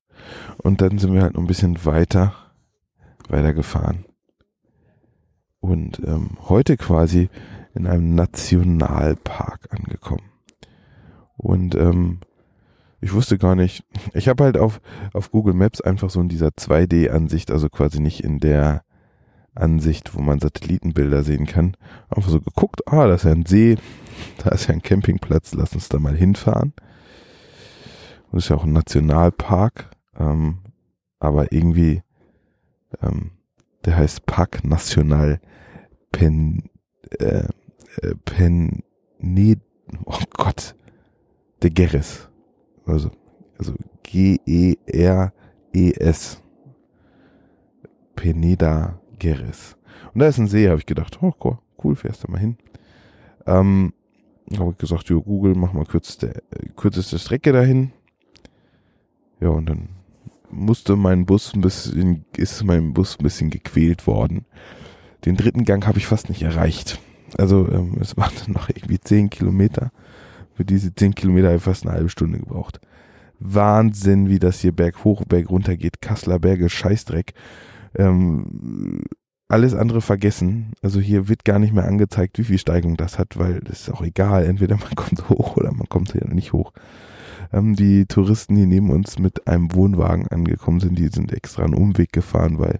Und 0.57 0.81
dann 0.81 0.97
sind 0.97 1.13
wir 1.13 1.21
halt 1.21 1.35
noch 1.35 1.41
ein 1.41 1.47
bisschen 1.47 1.85
weiter, 1.85 2.33
weiter 3.29 3.53
gefahren. 3.53 4.05
Und 5.59 5.99
ähm, 6.05 6.31
heute 6.49 6.77
quasi 6.77 7.29
in 7.73 7.87
einem 7.87 8.15
Nationalpark 8.15 9.69
angekommen. 9.71 10.29
Und 11.37 11.75
ähm, 11.75 12.19
ich 12.99 13.13
wusste 13.13 13.37
gar 13.37 13.55
nicht, 13.55 13.83
ich 14.13 14.27
habe 14.27 14.43
halt 14.43 14.57
auf, 14.57 14.81
auf 15.13 15.31
Google 15.31 15.53
Maps 15.53 15.81
einfach 15.81 16.09
so 16.09 16.19
in 16.19 16.29
dieser 16.29 16.49
2D-Ansicht, 16.49 17.51
also 17.51 17.69
quasi 17.69 17.99
nicht 17.99 18.23
in 18.23 18.39
der 18.39 18.83
Ansicht, 19.53 20.15
wo 20.15 20.21
man 20.21 20.39
Satellitenbilder 20.39 21.23
sehen 21.23 21.45
kann, 21.45 21.75
einfach 22.09 22.29
so 22.29 22.39
geguckt, 22.41 22.87
ah, 22.87 23.07
da 23.07 23.15
ist 23.15 23.25
ja 23.25 23.31
ein 23.31 23.45
See, 23.45 23.77
da 24.43 24.49
ist 24.49 24.67
ja 24.67 24.73
ein 24.73 24.81
Campingplatz, 24.81 25.53
lass 25.53 25.73
uns 25.73 25.89
da 25.89 25.99
mal 25.99 26.15
hinfahren. 26.15 26.73
Das 28.31 28.43
ist 28.43 28.49
ja 28.49 28.55
auch 28.55 28.65
ein 28.65 28.73
Nationalpark, 28.73 29.89
ähm, 30.19 30.59
aber 31.19 31.51
irgendwie, 31.51 32.03
ähm, 33.01 33.31
der 33.85 33.97
heißt 33.97 34.25
Park 34.25 34.63
National 34.63 35.39
Pen, 36.11 36.69
äh, 37.19 37.47
äh 38.01 38.15
Pen, 38.25 38.83
nee, 39.19 39.57
oh 40.05 40.19
Gott, 40.33 40.75
de 41.63 41.69
Gerres. 41.69 42.26
Also, 42.87 43.11
also 43.57 43.73
G-E-R-E-S. 44.03 44.81
Peneda 48.15 48.99
Gerres. 49.19 49.77
Und 50.13 50.19
da 50.21 50.27
ist 50.27 50.37
ein 50.39 50.47
See, 50.47 50.67
habe 50.67 50.79
ich 50.79 50.85
gedacht, 50.85 51.21
oh 51.21 51.33
cool, 51.83 51.95
fährst 51.95 52.23
du 52.23 52.31
mal 52.31 52.39
hin. 52.39 52.57
Ähm, 53.45 53.93
habe 54.57 54.71
ich 54.71 54.77
gesagt, 54.77 55.09
jo, 55.09 55.21
Google, 55.21 55.55
mach 55.55 55.73
mal 55.73 55.85
kürzeste, 55.85 56.41
kürzeste 56.75 57.19
Strecke 57.19 57.51
dahin. 57.51 57.91
Ja, 59.39 59.49
und 59.49 59.67
dann 59.67 59.89
musste 60.49 60.95
mein 60.95 61.25
Bus 61.25 61.53
ein 61.53 61.61
bisschen, 61.61 62.25
ist 62.35 62.63
mein 62.63 62.93
Bus 62.93 63.19
ein 63.19 63.23
bisschen 63.23 63.49
gequält 63.49 64.07
worden. 64.07 64.45
Den 65.25 65.35
dritten 65.35 65.65
Gang 65.65 65.85
habe 65.85 65.99
ich 65.99 66.07
fast 66.07 66.29
nicht 66.29 66.41
erreicht. 66.41 66.99
Also 67.37 67.67
ähm, 67.69 67.97
es 67.99 68.17
waren 68.17 68.33
dann 68.43 68.53
noch 68.53 68.69
irgendwie 68.69 68.99
zehn 68.99 69.29
Kilometer. 69.29 69.91
Für 70.57 70.65
diese 70.65 70.95
zehn 70.95 71.13
Kilometer 71.13 71.49
habe 71.49 71.57
ich 71.57 71.63
fast 71.63 71.85
eine 71.85 71.93
halbe 71.93 72.09
Stunde 72.09 72.39
gebraucht. 72.39 72.81
Wahnsinn, 73.39 74.27
wie 74.27 74.39
das 74.39 74.59
hier 74.59 74.71
berg 74.71 75.03
hoch, 75.03 75.23
berg 75.23 75.51
runter 75.51 75.77
geht. 75.77 76.01
Kasseler 76.01 76.39
Berge, 76.39 76.67
Scheißdreck. 76.67 77.35
Ähm, 77.93 79.03
alles 79.49 79.75
andere 79.75 80.01
vergessen. 80.01 80.71
Also 80.81 80.99
hier 80.99 81.29
wird 81.29 81.45
gar 81.45 81.59
nicht 81.59 81.75
mehr 81.75 81.85
angezeigt, 81.85 82.39
wie 82.39 82.43
viel 82.43 82.57
Steigung 82.57 82.97
das 82.97 83.19
hat, 83.19 83.37
weil 83.37 83.59
das 83.59 83.81
ist 83.81 83.91
auch 83.91 84.01
egal. 84.01 84.45
Entweder 84.45 84.77
man 84.77 84.89
kommt 84.95 85.29
hoch 85.29 85.57
oder 85.57 85.71
man 85.71 85.87
kommt 85.89 86.13
hier 86.13 86.25
nicht 86.27 86.53
hoch. 86.53 86.73
Ähm, 87.53 87.75
die 87.75 88.07
Touristen, 88.07 88.55
die 88.55 88.65
neben 88.65 88.89
uns 88.89 89.19
mit 89.19 89.45
einem 89.45 89.75
Wohnwagen 89.75 90.27
angekommen 90.27 90.79
sind, 90.79 90.97
die 90.97 91.09
sind 91.09 91.33
extra 91.33 91.65
einen 91.65 91.75
Umweg 91.75 92.11
gefahren, 92.11 92.57
weil 92.57 92.79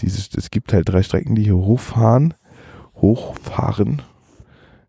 dieses, 0.00 0.30
es 0.36 0.50
gibt 0.50 0.72
halt 0.72 0.88
drei 0.88 1.04
Strecken, 1.04 1.36
die 1.36 1.44
hier 1.44 1.56
hochfahren, 1.56 2.34
hochfahren. 2.96 4.02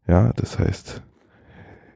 Ja, 0.07 0.33
das 0.33 0.57
heißt 0.57 1.03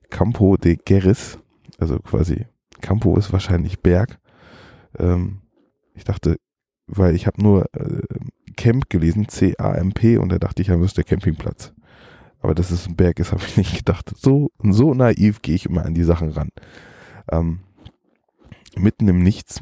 Campo 0.10 0.58
de 0.58 0.78
Geris, 0.84 1.40
also 1.78 2.00
quasi 2.00 2.46
Campo 2.82 3.18
ist 3.18 3.32
wahrscheinlich 3.32 3.80
Berg. 3.82 4.20
Ähm, 4.98 5.42
ich 5.94 6.04
dachte, 6.04 6.38
weil 6.88 7.16
ich 7.16 7.28
habe 7.28 7.42
nur 7.42 7.66
äh, 7.74 8.02
Camp 8.56 8.90
gelesen, 8.90 9.28
C-A-M-P, 9.28 10.18
und 10.18 10.32
da 10.32 10.40
dachte 10.40 10.62
ich, 10.62 10.70
ja, 10.70 10.76
der 10.76 11.04
Campingplatz. 11.04 11.74
Aber 12.42 12.56
dass 12.56 12.72
es 12.72 12.88
ein 12.88 12.96
Berg 12.96 13.20
ist, 13.20 13.32
habe 13.32 13.44
ich 13.46 13.58
nicht 13.58 13.78
gedacht. 13.78 14.12
So, 14.16 14.50
so 14.64 14.94
naiv 14.94 15.42
gehe 15.42 15.56
ich 15.56 15.66
immer 15.66 15.86
an 15.86 15.94
die 15.94 16.04
Sachen 16.04 16.30
ran. 16.30 16.50
Ähm, 17.32 17.60
mitten 18.76 19.08
im 19.08 19.20
Nichts. 19.20 19.62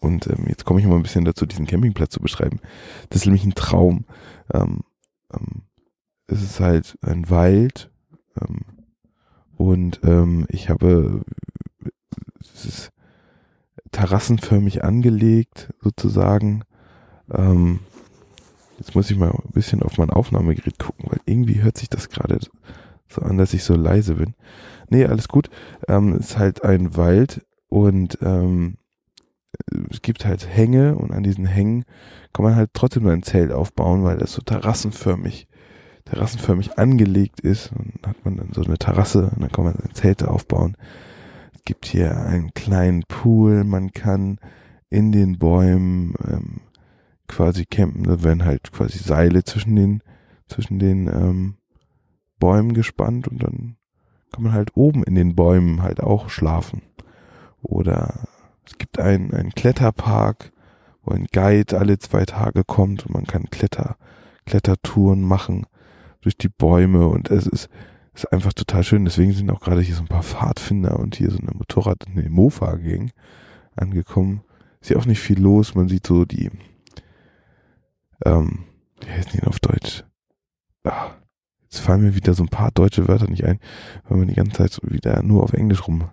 Und 0.00 0.26
ähm, 0.26 0.44
jetzt 0.48 0.64
komme 0.64 0.80
ich 0.80 0.86
mal 0.86 0.96
ein 0.96 1.02
bisschen 1.02 1.24
dazu, 1.24 1.46
diesen 1.46 1.66
Campingplatz 1.66 2.12
zu 2.12 2.20
beschreiben. 2.20 2.60
Das 3.08 3.22
ist 3.22 3.26
nämlich 3.26 3.44
ein 3.44 3.54
Traum. 3.54 4.04
Ähm, 4.52 4.80
ähm, 5.32 5.62
es 6.26 6.42
ist 6.42 6.60
halt 6.60 6.98
ein 7.02 7.30
Wald. 7.30 7.90
Und 9.56 10.00
ähm, 10.04 10.46
ich 10.48 10.68
habe, 10.68 11.22
es 12.40 12.64
ist 12.64 12.92
terrassenförmig 13.92 14.84
angelegt, 14.84 15.72
sozusagen. 15.80 16.64
Ähm, 17.32 17.80
jetzt 18.78 18.94
muss 18.94 19.10
ich 19.10 19.16
mal 19.16 19.30
ein 19.30 19.52
bisschen 19.52 19.82
auf 19.82 19.98
mein 19.98 20.10
Aufnahmegerät 20.10 20.78
gucken, 20.78 21.06
weil 21.08 21.20
irgendwie 21.26 21.62
hört 21.62 21.78
sich 21.78 21.88
das 21.88 22.08
gerade 22.08 22.38
so 23.08 23.22
an, 23.22 23.38
dass 23.38 23.54
ich 23.54 23.64
so 23.64 23.74
leise 23.74 24.16
bin. 24.16 24.34
Nee, 24.88 25.06
alles 25.06 25.28
gut. 25.28 25.48
Ähm, 25.88 26.14
es 26.14 26.30
ist 26.30 26.38
halt 26.38 26.64
ein 26.64 26.96
Wald 26.96 27.46
und 27.68 28.18
ähm, 28.22 28.76
es 29.90 30.02
gibt 30.02 30.24
halt 30.24 30.48
Hänge 30.48 30.96
und 30.96 31.12
an 31.12 31.22
diesen 31.22 31.46
Hängen 31.46 31.84
kann 32.32 32.44
man 32.44 32.56
halt 32.56 32.70
trotzdem 32.74 33.04
nur 33.04 33.12
ein 33.12 33.22
Zelt 33.22 33.52
aufbauen, 33.52 34.02
weil 34.02 34.18
das 34.18 34.32
so 34.32 34.42
terrassenförmig, 34.42 35.46
terrassenförmig 36.04 36.78
angelegt 36.78 37.40
ist. 37.40 37.72
Und 37.72 38.06
hat 38.06 38.24
man 38.24 38.36
dann 38.36 38.52
so 38.52 38.62
eine 38.62 38.78
Terrasse 38.78 39.30
und 39.34 39.42
dann 39.42 39.52
kann 39.52 39.64
man 39.64 39.76
ein 39.76 39.94
Zelt 39.94 40.22
aufbauen. 40.22 40.76
Es 41.54 41.62
gibt 41.64 41.86
hier 41.86 42.16
einen 42.16 42.52
kleinen 42.54 43.04
Pool, 43.04 43.64
man 43.64 43.92
kann 43.92 44.38
in 44.90 45.12
den 45.12 45.38
Bäumen 45.38 46.14
ähm, 46.26 46.60
quasi 47.26 47.64
campen. 47.64 48.04
Da 48.04 48.22
werden 48.22 48.44
halt 48.44 48.72
quasi 48.72 48.98
Seile 48.98 49.44
zwischen 49.44 49.76
den, 49.76 50.02
zwischen 50.46 50.78
den 50.78 51.08
ähm, 51.08 51.56
Bäumen 52.38 52.74
gespannt 52.74 53.28
und 53.28 53.42
dann 53.42 53.76
kann 54.32 54.44
man 54.44 54.52
halt 54.52 54.76
oben 54.76 55.04
in 55.04 55.14
den 55.14 55.34
Bäumen 55.34 55.82
halt 55.82 56.00
auch 56.00 56.28
schlafen. 56.28 56.82
Oder 57.62 58.28
es 58.66 58.76
gibt 58.78 58.98
einen, 58.98 59.32
einen 59.32 59.52
Kletterpark, 59.52 60.52
wo 61.02 61.14
ein 61.14 61.26
Guide 61.32 61.78
alle 61.78 61.98
zwei 61.98 62.24
Tage 62.24 62.64
kommt 62.64 63.06
und 63.06 63.14
man 63.14 63.24
kann 63.24 63.48
Kletter, 63.50 63.96
Klettertouren 64.44 65.22
machen 65.22 65.66
durch 66.24 66.36
die 66.36 66.48
Bäume 66.48 67.06
und 67.06 67.30
es 67.30 67.46
ist, 67.46 67.68
ist 68.14 68.32
einfach 68.32 68.54
total 68.54 68.82
schön. 68.82 69.04
Deswegen 69.04 69.32
sind 69.32 69.50
auch 69.50 69.60
gerade 69.60 69.82
hier 69.82 69.94
so 69.94 70.02
ein 70.02 70.08
paar 70.08 70.22
Pfadfinder 70.22 70.98
und 70.98 71.16
hier 71.16 71.30
so 71.30 71.38
eine 71.38 71.52
Motorrad, 71.52 72.06
eine 72.08 72.28
Mofa-Gang 72.30 73.10
angekommen. 73.76 74.42
Ist 74.80 74.90
ja 74.90 74.96
auch 74.96 75.06
nicht 75.06 75.20
viel 75.20 75.40
los. 75.40 75.74
Man 75.74 75.88
sieht 75.88 76.06
so 76.06 76.24
die, 76.24 76.50
ähm, 78.24 78.64
wie 79.00 79.10
heißt 79.10 79.34
die 79.34 79.42
auf 79.42 79.60
Deutsch? 79.60 80.04
Ah, 80.84 81.10
jetzt 81.62 81.80
fallen 81.80 82.02
mir 82.02 82.14
wieder 82.14 82.34
so 82.34 82.42
ein 82.42 82.48
paar 82.48 82.70
deutsche 82.70 83.06
Wörter 83.06 83.28
nicht 83.28 83.44
ein, 83.44 83.60
weil 84.08 84.18
man 84.18 84.28
die 84.28 84.34
ganze 84.34 84.52
Zeit 84.52 84.80
wieder 84.82 85.22
nur 85.22 85.42
auf 85.42 85.52
Englisch 85.52 85.86
rum, 85.86 86.10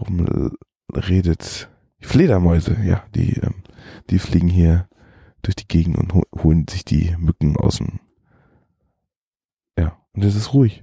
rumredet. 0.00 1.68
Die 2.00 2.06
Fledermäuse, 2.06 2.76
ja, 2.84 3.04
die, 3.14 3.34
ähm, 3.38 3.62
die 4.10 4.18
fliegen 4.18 4.48
hier 4.48 4.88
durch 5.42 5.56
die 5.56 5.68
Gegend 5.68 5.98
und 5.98 6.12
holen 6.42 6.66
sich 6.68 6.84
die 6.84 7.16
Mücken 7.18 7.56
aus 7.56 7.78
dem, 7.78 8.00
und 10.18 10.24
es 10.24 10.34
ist 10.34 10.52
ruhig. 10.52 10.82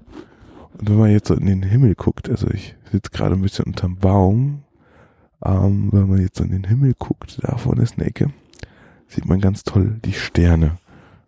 Und 0.78 0.90
wenn 0.90 0.98
man 0.98 1.12
jetzt 1.12 1.28
so 1.28 1.34
in 1.34 1.46
den 1.46 1.62
Himmel 1.62 1.94
guckt, 1.96 2.30
also 2.30 2.50
ich 2.52 2.74
sitze 2.90 3.12
gerade 3.12 3.36
ein 3.36 3.42
bisschen 3.42 3.66
unterm 3.66 3.98
Baum, 3.98 4.64
ähm, 5.44 5.90
wenn 5.92 6.08
man 6.08 6.22
jetzt 6.22 6.38
so 6.38 6.46
in 6.46 6.52
den 6.52 6.64
Himmel 6.64 6.94
guckt, 6.98 7.40
da 7.42 7.58
vorne 7.58 7.84
ist 7.84 7.98
eine 7.98 8.08
Ecke, 8.08 8.32
sieht 9.10 9.26
man 9.26 9.42
ganz 9.42 9.66
toll 9.66 10.00
die 10.06 10.14
Sterne. 10.14 10.78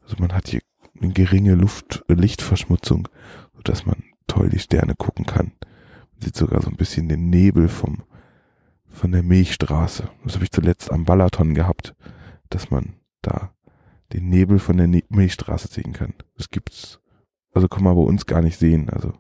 Also 0.04 0.16
man 0.20 0.32
hat 0.32 0.48
hier 0.48 0.62
eine 1.02 1.12
geringe 1.12 1.56
Luft, 1.56 2.06
äh, 2.08 2.14
Lichtverschmutzung, 2.14 3.10
sodass 3.58 3.86
man 3.86 4.02
toll 4.26 4.48
die 4.48 4.60
Sterne 4.60 4.96
gucken 4.96 5.26
kann. 5.26 5.52
Man 6.14 6.22
sieht 6.22 6.38
sogar 6.38 6.62
so 6.62 6.70
ein 6.70 6.78
bisschen 6.78 7.10
den 7.10 7.30
Nebel 7.30 7.68
vom, 7.68 8.04
von 8.88 9.12
der 9.12 9.24
Milchstraße. 9.24 10.10
Das 10.24 10.36
habe 10.36 10.46
ich 10.46 10.52
zuletzt 10.52 10.94
am 10.94 11.04
Balaton 11.04 11.54
gehabt, 11.54 11.94
dass 12.50 12.72
man 12.72 12.94
da 13.22 13.52
den 14.14 14.30
Nebel 14.30 14.60
von 14.60 14.78
der 14.78 14.88
ne 14.88 15.04
Milchstraße 15.10 15.68
sehen 15.68 15.92
kann. 15.92 16.14
Das 16.38 16.50
gibt's, 16.50 17.02
also 17.58 17.68
kann 17.68 17.84
man 17.84 17.96
bei 17.96 18.02
uns 18.02 18.26
gar 18.26 18.42
nicht 18.42 18.58
sehen. 18.58 18.90
Also 18.90 19.14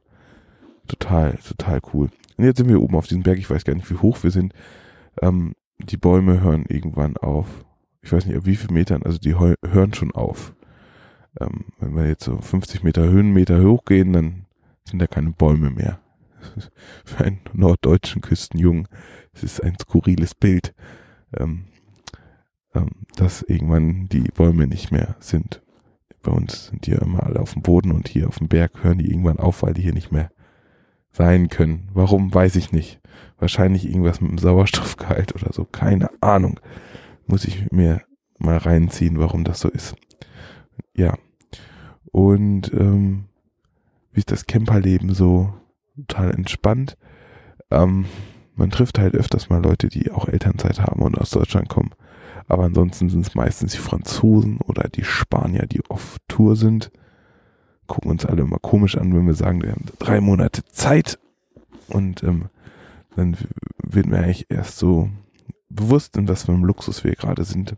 total, 0.88 1.38
total 1.48 1.80
cool. 1.94 2.10
Und 2.38 2.46
jetzt 2.46 2.58
sind 2.58 2.70
wir 2.70 2.82
oben 2.82 2.96
auf 2.96 3.08
diesem 3.08 3.24
Berg. 3.24 3.38
Ich 3.38 3.50
weiß 3.50 3.66
gar 3.66 3.76
nicht, 3.76 3.90
wie 3.90 3.98
hoch 3.98 4.24
wir 4.24 4.32
sind. 4.32 4.54
Ähm, 5.22 5.54
die 5.80 5.98
Bäume 5.98 6.42
hören 6.42 6.66
irgendwann 6.68 7.18
auf. 7.18 7.66
Ich 8.02 8.12
weiß 8.12 8.26
nicht, 8.26 8.38
auf 8.38 8.46
wie 8.46 8.56
viel 8.56 8.72
Metern, 8.72 9.04
also 9.04 9.18
die 9.18 9.36
hören 9.36 9.94
schon 9.94 10.12
auf. 10.12 10.54
Ähm, 11.40 11.66
wenn 11.80 11.96
wir 11.96 12.08
jetzt 12.08 12.24
so 12.24 12.38
50 12.38 12.84
Meter 12.84 13.04
Höhenmeter 13.04 13.62
hochgehen, 13.62 14.14
dann 14.14 14.46
sind 14.86 15.00
da 15.00 15.08
keine 15.08 15.32
Bäume 15.32 15.70
mehr. 15.70 16.00
Für 17.06 17.26
einen 17.26 17.42
norddeutschen 17.54 18.22
Küstenjungen 18.22 18.88
es 19.38 19.44
ist 19.44 19.64
ein 19.64 19.78
skurriles 19.80 20.34
Bild, 20.34 20.74
ähm, 21.38 21.66
ähm, 22.74 22.90
dass 23.16 23.44
irgendwann 23.44 24.08
die 24.08 24.24
Bäume 24.34 24.68
nicht 24.68 24.92
mehr 24.92 25.16
sind. 25.20 25.62
Bei 26.28 26.34
uns 26.34 26.66
sind 26.66 26.86
die 26.86 26.92
immer 26.92 27.24
alle 27.24 27.40
auf 27.40 27.54
dem 27.54 27.62
Boden 27.62 27.94
und 27.94 28.10
hier 28.10 28.28
auf 28.28 28.40
dem 28.40 28.50
Berg 28.50 28.84
hören 28.84 28.98
die 28.98 29.10
irgendwann 29.10 29.40
auf, 29.40 29.64
weil 29.64 29.74
die 29.74 29.82
hier 29.82 29.94
nicht 29.94 30.12
mehr 30.12 30.30
sein 31.10 31.48
können. 31.48 31.88
Warum, 31.94 32.34
weiß 32.34 32.58
ich 32.58 32.74
nicht. 32.74 33.00
Wahrscheinlich 33.40 33.88
irgendwas 33.88 34.20
mit 34.20 34.32
dem 34.32 34.38
Sauerstoffgehalt 34.38 35.34
oder 35.36 35.54
so. 35.54 35.64
Keine 35.64 36.10
Ahnung. 36.20 36.60
Muss 37.28 37.46
ich 37.46 37.72
mir 37.72 38.02
mal 38.40 38.58
reinziehen, 38.58 39.20
warum 39.20 39.46
das 39.46 39.62
so 39.62 39.70
ist. 39.70 39.96
Ja. 40.94 41.18
Und 42.12 42.74
ähm, 42.74 43.28
wie 44.12 44.20
ist 44.20 44.32
das 44.32 44.48
Camperleben 44.48 45.14
so 45.14 45.54
total 45.96 46.32
entspannt. 46.32 46.98
Ähm, 47.72 48.04
man 48.54 48.70
trifft 48.70 49.00
halt 49.00 49.16
öfters 49.16 49.48
mal 49.48 49.64
Leute, 49.64 49.88
die 49.88 50.12
auch 50.12 50.28
Elternzeit 50.28 50.82
haben 50.82 51.04
und 51.04 51.18
aus 51.18 51.30
Deutschland 51.30 51.70
kommen. 51.70 51.92
Aber 52.48 52.64
ansonsten 52.64 53.10
sind 53.10 53.28
es 53.28 53.36
meistens 53.36 53.74
die 53.74 53.80
Franzosen 53.80 54.60
oder 54.60 54.88
die 54.90 55.04
Spanier, 55.04 55.66
die 55.68 55.82
auf 55.90 56.18
Tour 56.28 56.56
sind. 56.56 56.92
Gucken 57.88 58.12
uns 58.12 58.26
alle 58.26 58.42
immer 58.42 58.60
komisch 58.60 58.98
an, 58.98 59.14
wenn 59.14 59.28
wir 59.28 59.34
sagen, 59.34 59.62
wir 59.62 59.72
haben 59.72 59.86
drei 60.00 60.22
Monate 60.22 60.64
Zeit. 60.66 61.20
Und 61.88 62.24
ähm, 62.24 62.46
dann 63.16 63.38
wird 63.84 64.08
mir 64.08 64.20
eigentlich 64.20 64.48
erst 64.50 64.78
so 64.78 65.10
bewusst, 65.70 66.18
in 66.18 66.28
was 66.28 66.44
für 66.44 66.54
einem 66.54 66.66
Luxus 66.66 67.04
wir 67.04 67.16
gerade 67.16 67.44
sind. 67.44 67.76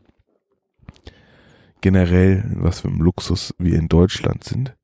Generell, 1.81 2.43
in 2.51 2.63
was 2.63 2.81
für 2.81 2.89
einem 2.89 3.01
Luxus 3.01 3.55
wir 3.57 3.77
in 3.77 3.87
Deutschland 3.87 4.43
sind. 4.43 4.75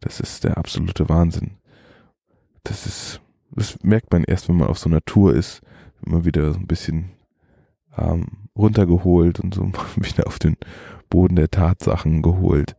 Das 0.00 0.20
ist 0.20 0.44
der 0.44 0.58
absolute 0.58 1.08
Wahnsinn. 1.08 1.52
Das 2.62 2.86
ist, 2.86 3.20
das 3.50 3.82
merkt 3.82 4.12
man 4.12 4.24
erst, 4.24 4.48
wenn 4.48 4.56
man 4.56 4.68
auf 4.68 4.78
so 4.78 4.88
einer 4.88 5.04
Tour 5.04 5.34
ist, 5.34 5.62
immer 6.04 6.24
wieder 6.24 6.52
so 6.52 6.58
ein 6.58 6.66
bisschen 6.66 7.12
ähm, 7.98 8.48
runtergeholt 8.56 9.40
und 9.40 9.54
so 9.54 9.70
wieder 9.96 10.26
auf 10.26 10.38
den 10.38 10.56
Boden 11.10 11.36
der 11.36 11.50
Tatsachen 11.50 12.22
geholt, 12.22 12.76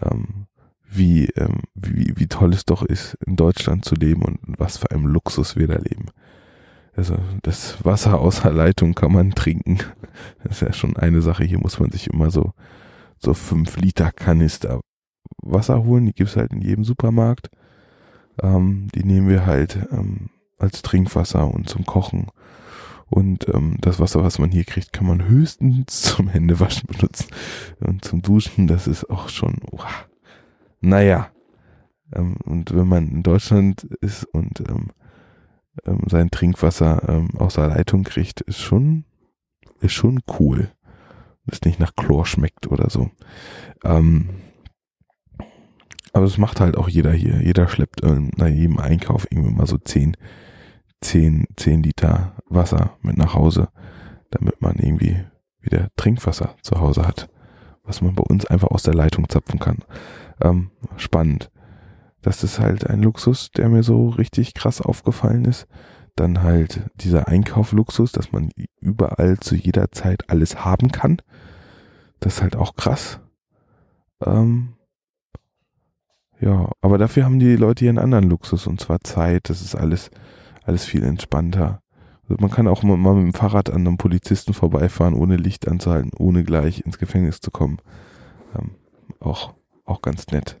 ähm, 0.00 0.46
wie, 0.88 1.26
ähm, 1.36 1.60
wie, 1.74 2.12
wie 2.16 2.26
toll 2.28 2.52
es 2.52 2.64
doch 2.64 2.82
ist, 2.82 3.16
in 3.26 3.36
Deutschland 3.36 3.84
zu 3.84 3.94
leben 3.94 4.22
und 4.22 4.38
was 4.58 4.78
für 4.78 4.90
einem 4.90 5.06
Luxus 5.06 5.56
wir 5.56 5.66
da 5.66 5.76
leben. 5.76 6.06
Also 6.96 7.16
das 7.42 7.84
Wasser 7.84 8.20
aus 8.20 8.42
der 8.42 8.52
Leitung 8.52 8.94
kann 8.94 9.12
man 9.12 9.32
trinken. 9.32 9.78
Das 10.44 10.52
ist 10.52 10.60
ja 10.60 10.72
schon 10.72 10.96
eine 10.96 11.22
Sache. 11.22 11.42
Hier 11.42 11.58
muss 11.58 11.80
man 11.80 11.90
sich 11.90 12.08
immer 12.08 12.30
so 12.30 12.52
so 13.18 13.34
fünf 13.34 13.76
Liter 13.76 14.12
Kanister 14.12 14.80
Wasser 15.42 15.84
holen, 15.84 16.06
die 16.06 16.12
gibt's 16.12 16.36
halt 16.36 16.52
in 16.52 16.60
jedem 16.60 16.84
Supermarkt. 16.84 17.50
Ähm, 18.42 18.88
die 18.94 19.04
nehmen 19.04 19.28
wir 19.28 19.46
halt 19.46 19.78
ähm, 19.90 20.30
als 20.58 20.82
Trinkwasser 20.82 21.52
und 21.52 21.68
zum 21.68 21.84
Kochen. 21.84 22.28
Und 23.14 23.46
ähm, 23.54 23.76
das 23.80 24.00
Wasser, 24.00 24.24
was 24.24 24.40
man 24.40 24.50
hier 24.50 24.64
kriegt, 24.64 24.92
kann 24.92 25.06
man 25.06 25.28
höchstens 25.28 26.02
zum 26.16 26.26
Händewaschen 26.26 26.88
benutzen. 26.88 27.28
Und 27.78 28.04
zum 28.04 28.22
Duschen, 28.22 28.66
das 28.66 28.88
ist 28.88 29.08
auch 29.08 29.28
schon, 29.28 29.58
uah, 29.70 29.86
naja. 30.80 31.30
Ähm, 32.12 32.34
und 32.44 32.74
wenn 32.74 32.88
man 32.88 33.06
in 33.08 33.22
Deutschland 33.22 33.84
ist 34.00 34.24
und 34.24 34.58
ähm, 34.68 34.88
ähm, 35.86 36.00
sein 36.08 36.32
Trinkwasser 36.32 37.08
ähm, 37.08 37.30
aus 37.38 37.54
der 37.54 37.68
Leitung 37.68 38.02
kriegt, 38.02 38.40
ist 38.40 38.58
schon, 38.58 39.04
ist 39.80 39.92
schon 39.92 40.20
cool. 40.40 40.72
Das 41.46 41.62
nicht 41.62 41.78
nach 41.78 41.94
Chlor 41.94 42.26
schmeckt 42.26 42.66
oder 42.66 42.90
so. 42.90 43.12
Ähm, 43.84 44.30
aber 46.12 46.24
das 46.24 46.36
macht 46.36 46.58
halt 46.58 46.76
auch 46.76 46.88
jeder 46.88 47.12
hier. 47.12 47.40
Jeder 47.42 47.68
schleppt 47.68 48.02
ähm, 48.02 48.32
nach 48.36 48.48
jedem 48.48 48.80
Einkauf 48.80 49.28
irgendwie 49.30 49.54
mal 49.54 49.68
so 49.68 49.78
10, 49.78 50.16
10, 51.04 51.46
10 51.56 51.82
Liter 51.82 52.32
Wasser 52.46 52.96
mit 53.02 53.16
nach 53.16 53.34
Hause, 53.34 53.68
damit 54.30 54.60
man 54.60 54.76
irgendwie 54.76 55.24
wieder 55.60 55.88
Trinkwasser 55.96 56.56
zu 56.62 56.80
Hause 56.80 57.06
hat, 57.06 57.28
was 57.82 58.00
man 58.00 58.14
bei 58.14 58.22
uns 58.22 58.46
einfach 58.46 58.68
aus 58.68 58.82
der 58.82 58.94
Leitung 58.94 59.28
zapfen 59.28 59.60
kann. 59.60 59.78
Ähm, 60.40 60.70
spannend. 60.96 61.50
Das 62.22 62.42
ist 62.42 62.58
halt 62.58 62.88
ein 62.88 63.02
Luxus, 63.02 63.50
der 63.50 63.68
mir 63.68 63.82
so 63.82 64.08
richtig 64.08 64.54
krass 64.54 64.80
aufgefallen 64.80 65.44
ist. 65.44 65.66
Dann 66.16 66.42
halt 66.42 66.88
dieser 66.94 67.28
Einkaufluxus, 67.28 68.12
dass 68.12 68.32
man 68.32 68.50
überall 68.80 69.38
zu 69.38 69.56
jeder 69.56 69.92
Zeit 69.92 70.30
alles 70.30 70.64
haben 70.64 70.90
kann. 70.90 71.18
Das 72.20 72.36
ist 72.36 72.42
halt 72.42 72.56
auch 72.56 72.76
krass. 72.76 73.20
Ähm, 74.24 74.74
ja, 76.40 76.70
aber 76.80 76.98
dafür 76.98 77.24
haben 77.24 77.38
die 77.38 77.56
Leute 77.56 77.80
hier 77.80 77.90
einen 77.90 77.98
anderen 77.98 78.28
Luxus 78.28 78.66
und 78.66 78.80
zwar 78.80 79.00
Zeit. 79.00 79.50
Das 79.50 79.60
ist 79.60 79.74
alles, 79.74 80.10
alles 80.64 80.84
viel 80.84 81.04
entspannter. 81.04 81.82
Also 82.28 82.36
man 82.40 82.50
kann 82.50 82.66
auch 82.66 82.82
mal 82.82 82.96
mit 82.96 83.24
dem 83.24 83.34
Fahrrad 83.34 83.70
an 83.70 83.86
einem 83.86 83.98
Polizisten 83.98 84.54
vorbeifahren, 84.54 85.14
ohne 85.14 85.36
Licht 85.36 85.68
anzuhalten, 85.68 86.10
ohne 86.16 86.42
gleich 86.44 86.80
ins 86.80 86.98
Gefängnis 86.98 87.40
zu 87.40 87.50
kommen. 87.50 87.78
Ähm, 88.58 88.70
auch, 89.20 89.54
auch 89.84 90.00
ganz 90.02 90.28
nett. 90.28 90.60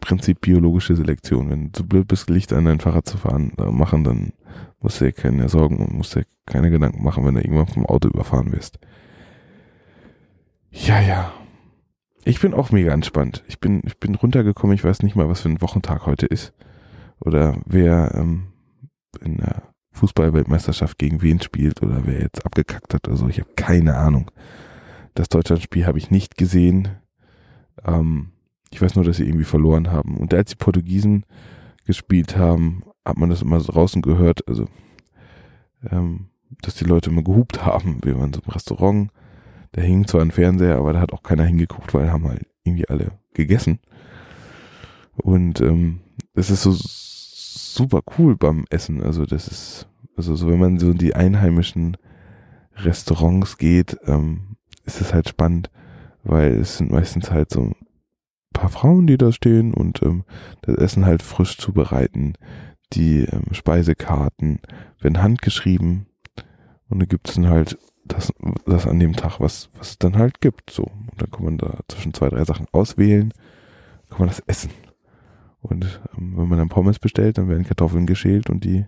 Prinzip 0.00 0.40
biologische 0.40 0.96
Selektion. 0.96 1.48
Wenn 1.48 1.70
du 1.70 1.84
blöd 1.84 2.08
bist, 2.08 2.28
Licht 2.28 2.52
an 2.52 2.64
dein 2.64 2.80
Fahrrad 2.80 3.06
zu 3.06 3.18
fahren, 3.18 3.52
äh, 3.58 3.70
machen, 3.70 4.02
dann 4.02 4.32
musst 4.80 5.00
du 5.00 5.04
dir 5.04 5.12
keine 5.12 5.48
Sorgen 5.48 5.78
und 5.78 5.94
musst 5.94 6.16
dir 6.16 6.24
keine 6.44 6.70
Gedanken 6.70 7.04
machen, 7.04 7.24
wenn 7.24 7.34
du 7.34 7.40
irgendwann 7.40 7.68
vom 7.68 7.86
Auto 7.86 8.08
überfahren 8.08 8.52
wirst. 8.52 8.78
Ja, 10.70 11.00
ja. 11.00 11.32
Ich 12.24 12.40
bin 12.40 12.54
auch 12.54 12.72
mega 12.72 12.92
entspannt. 12.92 13.44
Ich 13.46 13.60
bin, 13.60 13.82
ich 13.84 13.98
bin 13.98 14.16
runtergekommen, 14.16 14.74
ich 14.74 14.82
weiß 14.82 15.02
nicht 15.02 15.14
mal, 15.14 15.28
was 15.28 15.40
für 15.40 15.48
ein 15.48 15.62
Wochentag 15.62 16.06
heute 16.06 16.26
ist. 16.26 16.52
Oder 17.20 17.60
wer 17.64 18.14
ähm, 18.16 18.48
in 19.16 19.38
der 19.38 19.62
Fußballweltmeisterschaft 19.92 20.98
gegen 20.98 21.22
wen 21.22 21.40
spielt 21.40 21.82
oder 21.82 22.06
wer 22.06 22.20
jetzt 22.20 22.44
abgekackt 22.44 22.94
hat 22.94 23.08
oder 23.08 23.16
so. 23.16 23.28
Ich 23.28 23.40
habe 23.40 23.50
keine 23.56 23.96
Ahnung. 23.96 24.30
Das 25.14 25.28
Deutschlandspiel 25.28 25.86
habe 25.86 25.98
ich 25.98 26.10
nicht 26.10 26.36
gesehen. 26.36 26.88
Ähm, 27.84 28.32
ich 28.70 28.82
weiß 28.82 28.94
nur, 28.94 29.04
dass 29.04 29.16
sie 29.16 29.24
irgendwie 29.24 29.44
verloren 29.44 29.90
haben. 29.90 30.16
Und 30.16 30.34
als 30.34 30.50
die 30.50 30.56
Portugiesen 30.56 31.24
gespielt 31.86 32.36
haben, 32.36 32.82
hat 33.04 33.16
man 33.16 33.30
das 33.30 33.42
immer 33.42 33.60
so 33.60 33.72
draußen 33.72 34.02
gehört, 34.02 34.46
also 34.48 34.66
ähm, 35.90 36.28
dass 36.62 36.74
die 36.74 36.84
Leute 36.84 37.10
immer 37.10 37.22
gehupt 37.22 37.64
haben. 37.64 38.00
Wir 38.02 38.18
waren 38.18 38.32
so 38.32 38.40
im 38.44 38.50
Restaurant 38.50 39.10
da 39.76 39.82
hing 39.82 40.06
zwar 40.06 40.22
ein 40.22 40.30
Fernseher, 40.30 40.78
aber 40.78 40.94
da 40.94 41.00
hat 41.00 41.12
auch 41.12 41.22
keiner 41.22 41.44
hingeguckt, 41.44 41.92
weil 41.92 42.10
haben 42.10 42.26
halt 42.26 42.46
irgendwie 42.64 42.88
alle 42.88 43.12
gegessen. 43.34 43.78
Und 45.16 45.60
ähm, 45.60 46.00
das 46.34 46.50
ist 46.50 46.62
so 46.62 46.74
super 47.56 48.02
cool 48.18 48.36
beim 48.36 48.64
Essen. 48.70 49.02
Also 49.02 49.26
das 49.26 49.48
ist, 49.48 49.88
also 50.16 50.36
so 50.36 50.48
wenn 50.48 50.58
man 50.58 50.78
so 50.78 50.90
in 50.90 50.98
die 50.98 51.14
einheimischen 51.14 51.96
Restaurants 52.76 53.58
geht, 53.58 53.96
ähm, 54.06 54.56
ist 54.84 55.00
es 55.00 55.12
halt 55.12 55.28
spannend, 55.28 55.70
weil 56.22 56.52
es 56.54 56.78
sind 56.78 56.90
meistens 56.90 57.30
halt 57.30 57.50
so 57.50 57.62
ein 57.62 57.76
paar 58.52 58.70
Frauen, 58.70 59.06
die 59.06 59.18
da 59.18 59.32
stehen 59.32 59.74
und 59.74 60.02
ähm, 60.02 60.24
das 60.62 60.76
Essen 60.76 61.06
halt 61.06 61.22
frisch 61.22 61.58
zubereiten. 61.58 62.34
Die 62.92 63.24
ähm, 63.24 63.52
Speisekarten 63.52 64.60
werden 65.00 65.22
handgeschrieben 65.22 66.06
und 66.88 67.00
da 67.00 67.06
gibt's 67.06 67.34
dann 67.34 67.48
halt 67.48 67.78
das, 68.04 68.32
das 68.64 68.86
an 68.86 69.00
dem 69.00 69.14
Tag, 69.14 69.40
was, 69.40 69.68
was 69.76 69.90
es 69.90 69.98
dann 69.98 70.16
halt 70.16 70.40
gibt. 70.40 70.70
So. 70.70 70.84
Und 70.84 71.20
dann 71.20 71.30
kann 71.30 71.44
man 71.44 71.58
da 71.58 71.78
zwischen 71.88 72.14
zwei, 72.14 72.28
drei 72.28 72.44
Sachen 72.44 72.66
auswählen, 72.72 73.32
kann 74.08 74.20
man 74.20 74.28
das 74.28 74.40
essen. 74.46 74.70
Und 75.68 76.00
ähm, 76.16 76.36
wenn 76.36 76.48
man 76.48 76.58
dann 76.58 76.68
Pommes 76.68 76.98
bestellt, 76.98 77.38
dann 77.38 77.48
werden 77.48 77.64
Kartoffeln 77.64 78.06
geschält 78.06 78.50
und 78.50 78.64
die 78.64 78.86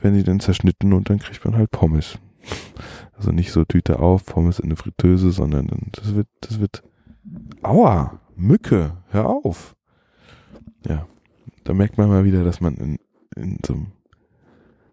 werden 0.00 0.16
die 0.16 0.24
dann 0.24 0.40
zerschnitten 0.40 0.92
und 0.92 1.10
dann 1.10 1.18
kriegt 1.18 1.44
man 1.44 1.56
halt 1.56 1.70
Pommes. 1.70 2.18
Also 3.14 3.30
nicht 3.30 3.52
so 3.52 3.64
Tüte 3.64 4.00
auf, 4.00 4.26
Pommes 4.26 4.58
in 4.58 4.64
eine 4.64 4.74
Fritteuse, 4.74 5.30
sondern 5.30 5.68
das 5.92 6.16
wird, 6.16 6.26
das 6.40 6.58
wird, 6.58 6.82
aua, 7.62 8.18
Mücke, 8.34 8.96
hör 9.10 9.28
auf. 9.28 9.76
Ja, 10.88 11.06
da 11.62 11.72
merkt 11.72 11.98
man 11.98 12.08
mal 12.08 12.24
wieder, 12.24 12.42
dass 12.42 12.60
man 12.60 12.74
in, 12.74 12.98
in 13.36 13.58
so 13.64 13.86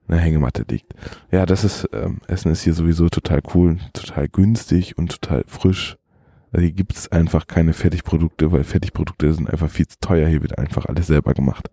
einer 0.07 0.19
Hängematte 0.19 0.65
liegt. 0.69 0.93
Ja, 1.31 1.45
das 1.45 1.63
ist, 1.63 1.89
ähm, 1.91 2.19
Essen 2.27 2.51
ist 2.51 2.61
hier 2.61 2.73
sowieso 2.73 3.09
total 3.09 3.41
cool, 3.53 3.77
total 3.93 4.27
günstig 4.27 4.97
und 4.97 5.11
total 5.11 5.43
frisch. 5.47 5.97
Also 6.51 6.63
hier 6.65 6.73
gibt 6.73 6.93
es 6.93 7.11
einfach 7.11 7.47
keine 7.47 7.73
Fertigprodukte, 7.73 8.51
weil 8.51 8.63
Fertigprodukte 8.63 9.31
sind 9.33 9.49
einfach 9.49 9.69
viel 9.69 9.87
zu 9.87 9.99
teuer. 9.99 10.27
Hier 10.27 10.41
wird 10.41 10.57
einfach 10.57 10.85
alles 10.85 11.07
selber 11.07 11.33
gemacht. 11.33 11.69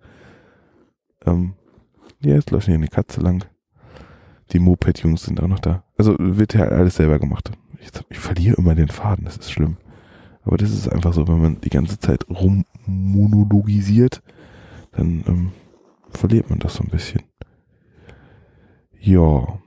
Ähm, 1.25 1.55
ja, 2.21 2.35
jetzt 2.35 2.51
läuft 2.51 2.67
hier 2.67 2.75
eine 2.75 2.89
Katze 2.89 3.21
lang. 3.21 3.45
Die 4.53 4.59
Moped-Jungs 4.59 5.25
sind 5.25 5.41
auch 5.43 5.49
noch 5.49 5.61
da. 5.61 5.83
Also 5.97 6.17
wird 6.19 6.55
ja 6.55 6.65
alles 6.67 6.97
selber 6.97 7.19
gemacht. 7.19 7.51
Ich, 7.81 7.89
ich 8.11 8.19
verliere 8.19 8.57
immer 8.57 8.75
den 8.75 8.89
Faden, 8.89 9.25
das 9.25 9.37
ist 9.37 9.51
schlimm. 9.51 9.77
Aber 10.45 10.57
das 10.57 10.71
ist 10.71 10.89
einfach 10.89 11.13
so, 11.13 11.27
wenn 11.27 11.41
man 11.41 11.61
die 11.61 11.71
ganze 11.71 11.99
Zeit 11.99 12.27
rummonologisiert, 12.29 14.23
dann 14.93 15.25
ähm, 15.27 15.53
verliert 16.11 16.49
man 16.51 16.61
das 16.61 16.75
so 16.75 16.85
ein 16.85 16.91
bisschen. 16.91 17.23
Ja, 19.01 19.59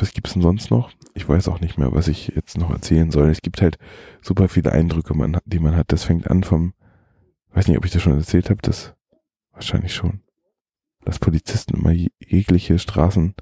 was 0.00 0.12
gibt's 0.12 0.32
denn 0.32 0.42
sonst 0.42 0.70
noch? 0.70 0.90
Ich 1.14 1.28
weiß 1.28 1.48
auch 1.48 1.60
nicht 1.60 1.78
mehr, 1.78 1.92
was 1.92 2.08
ich 2.08 2.28
jetzt 2.28 2.58
noch 2.58 2.70
erzählen 2.70 3.10
soll. 3.10 3.28
Es 3.28 3.42
gibt 3.42 3.60
halt 3.60 3.78
super 4.22 4.48
viele 4.48 4.72
Eindrücke, 4.72 5.14
man, 5.14 5.38
die 5.44 5.58
man 5.58 5.76
hat. 5.76 5.92
Das 5.92 6.04
fängt 6.04 6.30
an 6.30 6.44
vom, 6.44 6.72
weiß 7.52 7.68
nicht, 7.68 7.78
ob 7.78 7.84
ich 7.84 7.90
das 7.90 8.02
schon 8.02 8.16
erzählt 8.16 8.50
habe, 8.50 8.62
das 8.62 8.94
wahrscheinlich 9.52 9.94
schon. 9.94 10.20
Dass 11.04 11.18
Polizisten 11.18 11.76
immer 11.76 11.92
jegliche 11.92 12.78
Straßen 12.78 13.34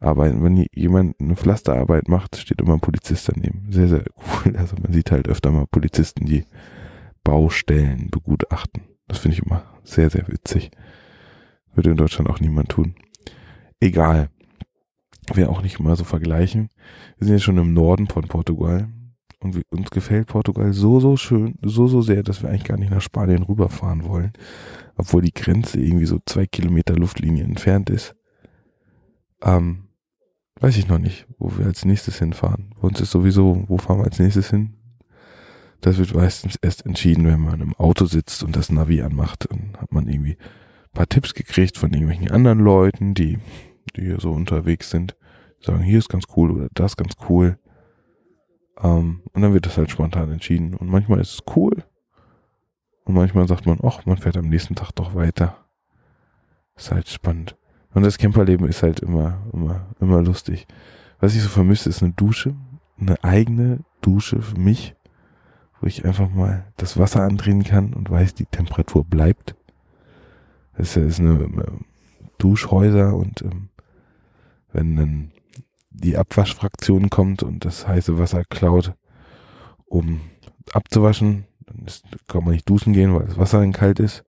arbeiten. 0.00 0.42
Wenn 0.42 0.66
jemand 0.72 1.20
eine 1.20 1.36
Pflasterarbeit 1.36 2.08
macht, 2.08 2.36
steht 2.36 2.60
immer 2.60 2.74
ein 2.74 2.80
Polizist 2.80 3.28
daneben. 3.28 3.66
Sehr, 3.70 3.88
sehr 3.88 4.04
cool. 4.16 4.56
Also 4.56 4.76
man 4.82 4.92
sieht 4.92 5.10
halt 5.10 5.28
öfter 5.28 5.50
mal 5.50 5.66
Polizisten, 5.66 6.26
die 6.26 6.44
Baustellen 7.24 8.10
begutachten. 8.10 8.82
Das 9.06 9.18
finde 9.18 9.36
ich 9.36 9.44
immer 9.44 9.64
sehr, 9.84 10.10
sehr 10.10 10.26
witzig. 10.28 10.70
Würde 11.74 11.90
in 11.90 11.96
Deutschland 11.96 12.28
auch 12.28 12.40
niemand 12.40 12.70
tun. 12.70 12.94
Egal. 13.80 14.30
Wir 15.32 15.50
auch 15.50 15.62
nicht 15.62 15.78
mal 15.78 15.96
so 15.96 16.04
vergleichen. 16.04 16.68
Wir 17.18 17.26
sind 17.26 17.36
jetzt 17.36 17.44
schon 17.44 17.58
im 17.58 17.74
Norden 17.74 18.08
von 18.08 18.24
Portugal. 18.24 18.88
Und 19.40 19.60
uns 19.70 19.90
gefällt 19.90 20.28
Portugal 20.28 20.72
so, 20.72 21.00
so 21.00 21.16
schön, 21.16 21.56
so, 21.62 21.88
so 21.88 22.00
sehr, 22.00 22.22
dass 22.22 22.42
wir 22.42 22.48
eigentlich 22.48 22.64
gar 22.64 22.78
nicht 22.78 22.92
nach 22.92 23.00
Spanien 23.00 23.42
rüberfahren 23.42 24.04
wollen. 24.04 24.32
Obwohl 24.96 25.22
die 25.22 25.34
Grenze 25.34 25.80
irgendwie 25.80 26.06
so 26.06 26.20
zwei 26.26 26.46
Kilometer 26.46 26.94
Luftlinie 26.94 27.42
entfernt 27.42 27.90
ist. 27.90 28.14
Ähm, 29.42 29.88
weiß 30.60 30.76
ich 30.76 30.86
noch 30.86 30.98
nicht, 30.98 31.26
wo 31.38 31.58
wir 31.58 31.66
als 31.66 31.84
nächstes 31.84 32.18
hinfahren. 32.18 32.74
Bei 32.80 32.88
uns 32.88 33.00
ist 33.00 33.10
sowieso, 33.10 33.64
wo 33.66 33.78
fahren 33.78 33.98
wir 33.98 34.04
als 34.04 34.20
nächstes 34.20 34.50
hin? 34.50 34.74
Das 35.80 35.98
wird 35.98 36.14
meistens 36.14 36.56
erst 36.62 36.86
entschieden, 36.86 37.26
wenn 37.26 37.40
man 37.40 37.60
im 37.60 37.74
Auto 37.74 38.04
sitzt 38.04 38.44
und 38.44 38.54
das 38.54 38.70
Navi 38.70 39.02
anmacht. 39.02 39.50
Dann 39.50 39.72
hat 39.78 39.92
man 39.92 40.06
irgendwie 40.06 40.36
ein 40.36 40.94
paar 40.94 41.08
Tipps 41.08 41.34
gekriegt 41.34 41.76
von 41.76 41.92
irgendwelchen 41.92 42.30
anderen 42.30 42.60
Leuten, 42.60 43.14
die, 43.14 43.38
die 43.96 44.02
hier 44.02 44.20
so 44.20 44.32
unterwegs 44.32 44.90
sind. 44.90 45.16
Sagen, 45.60 45.82
hier 45.82 45.98
ist 45.98 46.08
ganz 46.08 46.24
cool 46.36 46.50
oder 46.50 46.68
das 46.74 46.96
ganz 46.96 47.14
cool. 47.28 47.58
Ähm, 48.82 49.22
und 49.32 49.42
dann 49.42 49.54
wird 49.54 49.66
das 49.66 49.76
halt 49.76 49.90
spontan 49.90 50.32
entschieden. 50.32 50.74
Und 50.74 50.88
manchmal 50.88 51.20
ist 51.20 51.34
es 51.34 51.56
cool. 51.56 51.84
Und 53.04 53.14
manchmal 53.14 53.46
sagt 53.48 53.66
man, 53.66 53.78
ach, 53.82 54.04
man 54.06 54.16
fährt 54.16 54.36
am 54.36 54.48
nächsten 54.48 54.74
Tag 54.74 54.92
doch 54.92 55.14
weiter. 55.14 55.56
Ist 56.76 56.92
halt 56.92 57.08
spannend. 57.08 57.56
Und 57.94 58.02
das 58.04 58.18
Camperleben 58.18 58.66
ist 58.66 58.82
halt 58.82 59.00
immer, 59.00 59.42
immer, 59.52 59.86
immer 60.00 60.22
lustig. 60.22 60.66
Was 61.20 61.34
ich 61.34 61.42
so 61.42 61.48
vermisse, 61.48 61.88
ist 61.88 62.02
eine 62.02 62.12
Dusche. 62.12 62.54
Eine 62.98 63.22
eigene 63.22 63.80
Dusche 64.00 64.40
für 64.40 64.58
mich 64.58 64.96
wo 65.82 65.88
ich 65.88 66.04
einfach 66.04 66.30
mal 66.30 66.64
das 66.76 66.96
Wasser 66.96 67.22
andrehen 67.22 67.64
kann 67.64 67.92
und 67.92 68.08
weiß, 68.08 68.34
die 68.34 68.46
Temperatur 68.46 69.04
bleibt. 69.04 69.56
Das 70.76 70.96
ist 70.96 71.18
eine, 71.18 71.44
eine 71.44 71.66
Duschhäuser 72.38 73.16
und 73.16 73.42
ähm, 73.42 73.68
wenn 74.72 74.96
dann 74.96 75.32
die 75.90 76.16
Abwaschfraktion 76.16 77.10
kommt 77.10 77.42
und 77.42 77.64
das 77.64 77.86
heiße 77.86 78.18
Wasser 78.18 78.44
klaut, 78.44 78.94
um 79.84 80.20
abzuwaschen, 80.72 81.44
dann 81.66 81.86
ist, 81.86 82.04
kann 82.28 82.44
man 82.44 82.54
nicht 82.54 82.68
duschen 82.68 82.92
gehen, 82.92 83.14
weil 83.14 83.26
das 83.26 83.38
Wasser 83.38 83.60
dann 83.60 83.72
kalt 83.72 84.00
ist. 84.00 84.24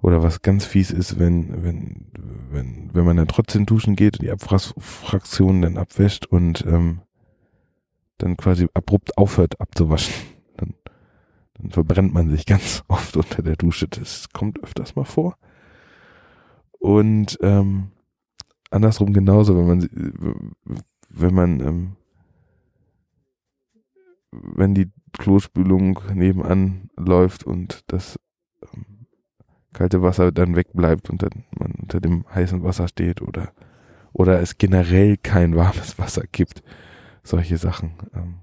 Oder 0.00 0.22
was 0.22 0.42
ganz 0.42 0.64
fies 0.64 0.92
ist, 0.92 1.18
wenn, 1.18 1.64
wenn, 1.64 2.06
wenn, 2.50 2.90
wenn 2.92 3.04
man 3.04 3.16
dann 3.16 3.28
trotzdem 3.28 3.66
duschen 3.66 3.96
geht 3.96 4.18
und 4.18 4.22
die 4.22 4.30
Abwaschfraktion 4.30 5.62
dann 5.62 5.76
abwäscht 5.76 6.26
und 6.26 6.64
ähm, 6.66 7.00
dann 8.18 8.36
quasi 8.36 8.68
abrupt 8.74 9.18
aufhört 9.18 9.60
abzuwaschen 9.60 10.14
dann 11.58 11.70
verbrennt 11.70 12.14
man 12.14 12.30
sich 12.30 12.46
ganz 12.46 12.84
oft 12.88 13.16
unter 13.16 13.42
der 13.42 13.56
Dusche. 13.56 13.88
Das 13.88 14.28
kommt 14.32 14.62
öfters 14.62 14.96
mal 14.96 15.04
vor. 15.04 15.36
Und 16.78 17.38
ähm, 17.42 17.90
andersrum 18.70 19.12
genauso, 19.12 19.56
wenn 19.56 19.66
man 19.66 20.54
wenn 21.10 21.34
man 21.34 21.60
ähm, 21.60 21.96
wenn 24.30 24.74
die 24.74 24.90
Klospülung 25.12 26.00
nebenan 26.14 26.90
läuft 26.96 27.44
und 27.44 27.84
das 27.86 28.18
ähm, 28.62 29.06
kalte 29.72 30.02
Wasser 30.02 30.32
dann 30.32 30.56
wegbleibt 30.56 31.10
und 31.10 31.22
dann 31.22 31.44
man 31.58 31.72
unter 31.72 32.00
dem 32.00 32.24
heißen 32.34 32.62
Wasser 32.62 32.88
steht 32.88 33.22
oder 33.22 33.52
oder 34.12 34.40
es 34.40 34.58
generell 34.58 35.16
kein 35.16 35.54
warmes 35.56 35.98
Wasser 35.98 36.24
gibt, 36.30 36.62
solche 37.22 37.56
Sachen. 37.56 37.92
Ähm, 38.14 38.34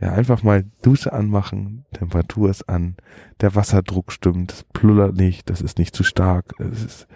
ja, 0.00 0.12
einfach 0.12 0.42
mal 0.42 0.64
Dusche 0.82 1.12
anmachen, 1.12 1.84
Temperatur 1.92 2.50
ist 2.50 2.68
an, 2.68 2.96
der 3.40 3.54
Wasserdruck 3.54 4.12
stimmt, 4.12 4.52
es 4.52 4.64
plullert 4.64 5.16
nicht, 5.16 5.48
das 5.48 5.60
ist 5.60 5.78
nicht 5.78 5.94
zu 5.94 6.02
stark, 6.02 6.54
es 6.58 6.84
ist 6.84 7.06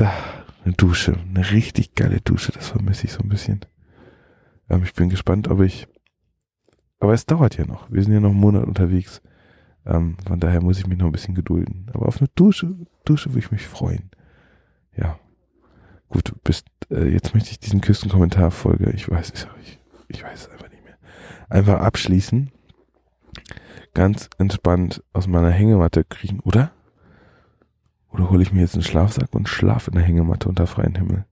da 0.00 0.12
eine 0.64 0.74
Dusche, 0.74 1.16
eine 1.16 1.50
richtig 1.50 1.94
geile 1.94 2.20
Dusche, 2.20 2.52
das 2.52 2.68
vermisse 2.68 3.06
ich 3.06 3.12
so 3.12 3.20
ein 3.20 3.28
bisschen. 3.28 3.60
Ähm, 4.68 4.82
ich 4.84 4.94
bin 4.94 5.08
gespannt, 5.08 5.48
ob 5.48 5.60
ich, 5.60 5.86
aber 6.98 7.12
es 7.12 7.26
dauert 7.26 7.56
ja 7.56 7.66
noch, 7.66 7.90
wir 7.90 8.02
sind 8.02 8.12
ja 8.12 8.20
noch 8.20 8.30
einen 8.30 8.40
Monat 8.40 8.64
unterwegs, 8.64 9.22
ähm, 9.86 10.16
von 10.26 10.40
daher 10.40 10.62
muss 10.62 10.78
ich 10.78 10.86
mich 10.86 10.98
noch 10.98 11.06
ein 11.06 11.12
bisschen 11.12 11.34
gedulden. 11.34 11.90
Aber 11.92 12.06
auf 12.06 12.18
eine 12.18 12.28
Dusche, 12.34 12.74
Dusche 13.04 13.30
würde 13.30 13.40
ich 13.40 13.50
mich 13.50 13.66
freuen. 13.66 14.10
Ja, 14.96 15.18
gut, 16.08 16.34
bist, 16.44 16.66
äh, 16.90 17.08
jetzt 17.08 17.34
möchte 17.34 17.50
ich 17.50 17.58
diesen 17.58 17.80
Küstenkommentar 17.80 18.50
folge, 18.50 18.90
ich 18.90 19.08
weiß, 19.08 19.32
ich, 19.62 19.78
ich 20.08 20.22
weiß 20.22 20.40
es 20.40 20.48
einfach 20.50 20.70
einfach 21.50 21.80
abschließen, 21.80 22.50
ganz 23.92 24.30
entspannt 24.38 25.02
aus 25.12 25.26
meiner 25.26 25.50
Hängematte 25.50 26.04
kriegen, 26.04 26.40
oder? 26.40 26.72
Oder 28.12 28.30
hole 28.30 28.42
ich 28.42 28.52
mir 28.52 28.60
jetzt 28.60 28.74
einen 28.74 28.82
Schlafsack 28.82 29.34
und 29.34 29.48
schlafe 29.48 29.90
in 29.90 29.96
der 29.96 30.04
Hängematte 30.04 30.48
unter 30.48 30.66
freiem 30.66 30.94
Himmel 30.94 31.24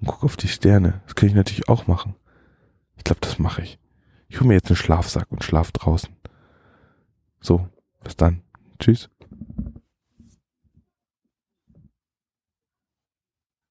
und 0.00 0.06
gucke 0.06 0.26
auf 0.26 0.36
die 0.36 0.48
Sterne. 0.48 1.00
Das 1.06 1.14
kann 1.14 1.28
ich 1.28 1.34
natürlich 1.34 1.68
auch 1.68 1.86
machen. 1.86 2.14
Ich 2.96 3.04
glaube, 3.04 3.20
das 3.20 3.38
mache 3.38 3.62
ich. 3.62 3.78
Ich 4.28 4.40
hole 4.40 4.48
mir 4.48 4.54
jetzt 4.54 4.68
einen 4.68 4.76
Schlafsack 4.76 5.26
und 5.30 5.42
schlaf 5.42 5.72
draußen. 5.72 6.10
So, 7.40 7.66
bis 8.04 8.16
dann. 8.16 8.42
Tschüss. 8.78 9.08